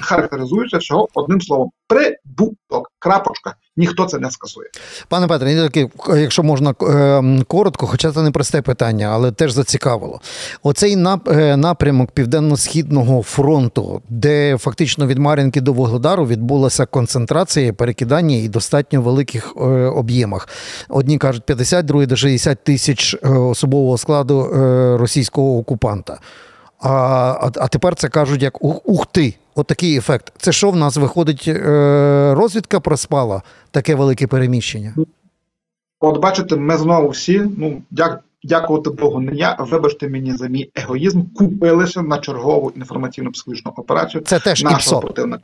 характеризується 0.00 0.78
всього 0.78 1.08
одним 1.14 1.40
словом: 1.40 1.70
прибуток. 1.86 2.92
Крапочка. 2.98 3.54
Ніхто 3.76 4.06
це 4.06 4.18
не 4.18 4.30
скасує. 4.30 4.68
Пане 5.08 5.26
Петре, 5.26 5.68
якщо 6.16 6.42
можна 6.42 6.74
ем, 6.80 7.42
коротко, 7.42 7.86
хоча 7.86 8.12
це 8.12 8.22
не 8.22 8.30
просте 8.30 8.62
питання, 8.62 9.06
але 9.12 9.32
теж 9.32 9.52
зацікавило. 9.52 10.20
Оцей 10.62 10.96
е, 11.26 11.56
напрямок 11.56 12.10
Південно-Східного 12.10 13.22
фронту, 13.22 14.02
де 14.08 14.58
фактично 14.58 15.06
від 15.06 15.18
Мар'їнки 15.18 15.60
до 15.60 15.72
Вугледару 15.72 16.26
відбулася 16.26 16.86
концентрація, 16.86 17.72
перекидання 17.72 18.36
і 18.36 18.48
достатньо 18.48 19.02
великих 19.02 19.54
е, 19.56 19.60
об'ємах. 19.86 20.48
Одні 20.88 21.18
кажуть 21.18 21.42
50, 21.42 21.86
другі 21.86 22.06
до 22.06 22.16
60 22.16 22.64
тисяч 22.64 23.14
е, 23.14 23.28
особового 23.28 23.98
складу 23.98 24.48
російського 24.98 25.58
окупанта. 25.58 26.18
А 26.84 27.50
а, 27.56 27.68
тепер 27.68 27.94
це 27.94 28.08
кажуть 28.08 28.42
як 28.42 28.64
ух 28.64 29.06
ти, 29.06 29.34
отакий 29.54 29.96
ефект. 29.96 30.32
Це 30.36 30.52
що 30.52 30.70
в 30.70 30.76
нас 30.76 30.96
виходить? 30.96 31.44
Е, 31.48 32.34
розвідка 32.34 32.80
проспала 32.80 33.42
таке 33.70 33.94
велике 33.94 34.26
переміщення? 34.26 34.94
От 36.00 36.20
бачите, 36.20 36.56
ми 36.56 36.76
знову 36.76 37.08
всі, 37.08 37.42
ну 37.58 37.82
дяк, 37.90 38.20
дякувати 38.42 38.90
Богу, 38.90 39.20
не 39.20 39.34
я, 39.34 39.56
вибачте 39.60 40.08
мені 40.08 40.32
за 40.32 40.46
мій 40.46 40.70
егоїзм, 40.74 41.22
купилися 41.34 42.02
на 42.02 42.18
чергову 42.18 42.72
інформаційну 42.76 43.32
психологічну 43.32 43.72
операцію. 43.76 44.22
Це 44.22 44.40
теж 44.40 44.64
нашого 44.64 45.00
противника. 45.00 45.42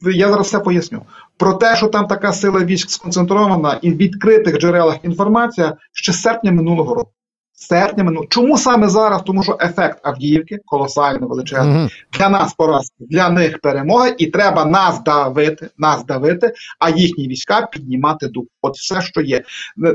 Я 0.00 0.28
зараз 0.28 0.46
все 0.46 0.58
поясню. 0.58 1.02
Про 1.36 1.52
те, 1.52 1.76
що 1.76 1.88
там 1.88 2.06
така 2.06 2.32
сила 2.32 2.64
військ 2.64 2.90
сконцентрована 2.90 3.78
і 3.82 3.90
в 3.90 3.96
відкритих 3.96 4.58
джерелах 4.58 4.96
інформація 5.02 5.76
ще 5.92 6.12
з 6.12 6.22
серпня 6.22 6.52
минулого 6.52 6.94
року 6.94 7.10
серпня 7.54 8.04
минулого. 8.04 8.26
Чому 8.30 8.58
саме 8.58 8.88
зараз? 8.88 9.22
Тому 9.22 9.42
що 9.42 9.58
ефект 9.60 9.98
Авдіївки 10.02 10.58
колосально 10.64 11.26
величезний. 11.26 11.76
Угу. 11.76 11.88
Для 12.18 12.28
нас 12.28 12.54
поразка, 12.54 12.94
для 12.98 13.30
них 13.30 13.58
перемога, 13.60 14.14
і 14.18 14.26
треба 14.26 14.64
нас 14.64 15.02
давити, 15.02 15.68
нас 15.78 16.04
давити, 16.04 16.52
а 16.78 16.90
їхні 16.90 17.28
війська 17.28 17.68
піднімати 17.72 18.28
дух. 18.28 18.44
От 18.62 18.76
все, 18.76 19.02
що 19.02 19.20
є. 19.20 19.42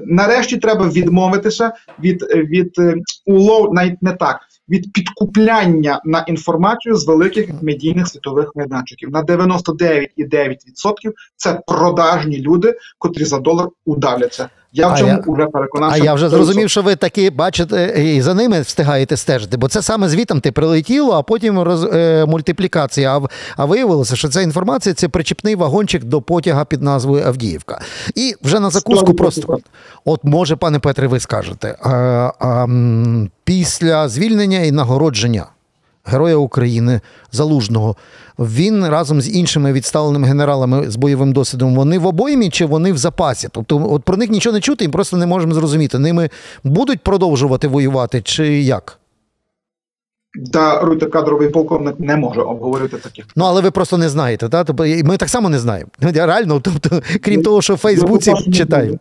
Нарешті 0.06 0.58
треба 0.58 0.89
відмовитися 0.89 1.72
від 2.00 2.22
від 2.24 2.80
е, 2.80 2.95
улов, 3.26 3.74
навіть 3.74 4.02
не 4.02 4.13
так. 4.13 4.39
Від 4.69 4.93
підкупляння 4.93 6.02
на 6.06 6.19
інформацію 6.19 6.95
з 6.95 7.08
великих 7.08 7.62
медійних 7.62 8.08
світових 8.08 8.52
майданчиків 8.56 9.10
на 9.10 9.24
99,9% 9.24 11.13
це 11.36 11.62
продажні 11.67 12.41
люди, 12.41 12.78
котрі 12.98 13.26
за 13.26 13.39
долар 13.39 13.67
удавляться. 13.86 14.50
Я 14.71 14.88
в 14.88 14.97
чому 14.97 15.23
вже 15.27 15.45
переконався. 15.45 16.01
А 16.01 16.05
я 16.05 16.13
вже 16.13 16.29
зрозумів, 16.29 16.69
що 16.69 16.82
ви 16.82 16.95
таки 16.95 17.29
бачите 17.29 18.03
і 18.05 18.21
за 18.21 18.34
ними 18.34 18.62
встигаєте 18.62 19.17
стежити, 19.17 19.58
бо 19.58 19.67
це 19.67 19.82
саме 19.82 20.10
звітом 20.10 20.41
ти 20.41 20.51
прилетіло, 20.51 21.13
а 21.13 21.21
потім 21.23 21.60
роз, 21.60 21.84
е, 21.84 22.25
мультиплікація. 22.25 23.17
А, 23.17 23.21
а 23.58 23.65
виявилося, 23.65 24.15
що 24.15 24.27
ця 24.29 24.41
інформація 24.41 24.95
це 24.95 25.08
причіпний 25.08 25.55
вагончик 25.55 26.03
до 26.03 26.21
потяга 26.21 26.65
під 26.65 26.82
назвою 26.82 27.23
Авдіївка. 27.25 27.82
І 28.15 28.36
вже 28.43 28.60
на 28.60 28.69
закуску 28.69 29.13
просто 29.13 29.58
от 30.05 30.23
може, 30.23 30.55
пане 30.55 30.79
Петре, 30.79 31.08
ви 31.08 31.19
скажете, 31.19 31.75
а, 31.82 31.89
а, 32.39 32.67
після 33.43 34.10
звільнення 34.10 34.60
і 34.60 34.71
нагородження 34.71 35.45
Героя 36.05 36.35
України 36.35 37.01
Залужного. 37.31 37.95
Він 38.39 38.88
разом 38.88 39.21
з 39.21 39.35
іншими 39.35 39.73
відставленими 39.73 40.27
генералами 40.27 40.89
з 40.89 40.95
бойовим 40.95 41.33
досвідом, 41.33 41.75
вони 41.75 41.99
в 41.99 42.05
обоймі 42.05 42.49
чи 42.49 42.65
вони 42.65 42.93
в 42.93 42.97
запасі? 42.97 43.47
Тобто, 43.51 43.88
от 43.91 44.03
про 44.03 44.17
них 44.17 44.29
нічого 44.29 44.53
не 44.53 44.62
чути, 44.62 44.85
і 44.85 44.88
просто 44.88 45.17
не 45.17 45.25
можемо 45.25 45.53
зрозуміти. 45.53 45.99
Ними 45.99 46.29
будуть 46.63 46.99
продовжувати 46.99 47.67
воювати, 47.67 48.21
чи 48.21 48.62
як? 48.62 48.99
Даруйте 50.35 51.05
кадровий 51.05 51.49
полковник 51.49 51.99
не 51.99 52.15
може 52.15 52.41
обговорити 52.41 52.97
таких. 52.97 53.25
Ну, 53.35 53.45
але 53.45 53.62
ви 53.62 53.71
просто 53.71 53.97
не 53.97 54.09
знаєте, 54.09 54.49
так? 54.49 54.67
Тобто, 54.67 54.83
ми 54.83 55.17
так 55.17 55.29
само 55.29 55.49
не 55.49 55.59
знаємо. 55.59 55.89
Реально, 56.01 56.59
тобто, 56.59 57.01
крім 57.21 57.41
того, 57.43 57.62
що 57.62 57.75
в 57.75 57.77
Фейсбуці 57.77 58.33
Ну, 58.89 58.99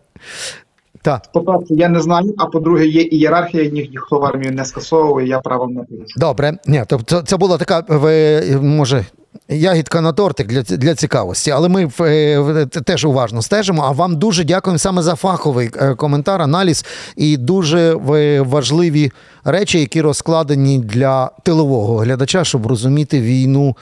Так. 1.02 1.22
По-перше, 1.32 1.74
я 1.74 1.88
не 1.88 2.00
знаю, 2.00 2.34
а 2.38 2.46
по-друге, 2.46 2.86
є 2.86 3.02
ієрархія, 3.02 3.70
ні, 3.70 3.88
ніхто 3.90 4.18
в 4.18 4.24
армію 4.24 4.52
не 4.52 4.64
скасовує, 4.64 5.28
я 5.28 5.40
правом 5.40 5.72
не 5.72 5.82
пишу. 5.82 6.04
Добре, 6.16 6.58
ні, 6.66 6.84
тобто 6.86 7.22
це 7.22 7.36
була 7.36 7.58
така, 7.58 7.84
ви, 7.88 8.42
може, 8.62 9.04
ягідка 9.48 10.00
на 10.00 10.12
тортик 10.12 10.46
для, 10.46 10.62
для 10.62 10.94
цікавості, 10.94 11.50
але 11.50 11.68
ми 11.68 11.90
е, 12.00 12.38
в- 12.38 12.66
теж 12.66 13.04
уважно 13.04 13.42
стежимо. 13.42 13.82
А 13.82 13.90
вам 13.90 14.16
дуже 14.16 14.44
дякуємо 14.44 14.78
саме 14.78 15.02
за 15.02 15.14
фаховий 15.14 15.70
е, 15.76 15.94
коментар, 15.94 16.42
аналіз 16.42 16.84
і 17.16 17.36
дуже 17.36 17.96
е, 18.10 18.40
важливі 18.40 19.12
речі, 19.44 19.80
які 19.80 20.00
розкладені 20.00 20.78
для 20.78 21.30
тилового 21.42 21.96
глядача, 21.96 22.44
щоб 22.44 22.66
розуміти 22.66 23.20
війну 23.20 23.76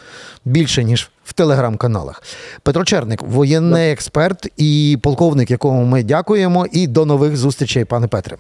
більше, 0.45 0.85
ніж 0.85 1.11
в 1.25 1.33
телеграм-каналах. 1.33 2.23
Петро 2.63 2.85
Черник, 2.85 3.23
воєнний 3.23 3.91
експерт 3.93 4.49
і 4.57 4.99
полковник, 5.03 5.51
якому 5.51 5.85
ми 5.85 6.03
дякуємо. 6.03 6.67
І 6.73 6.87
до 6.87 7.05
нових 7.07 7.37
зустрічей, 7.37 7.85
пане 7.85 8.09
Петре. 8.09 8.37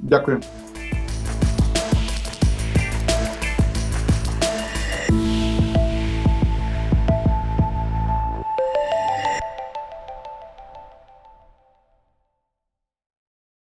Дякую. 0.00 0.40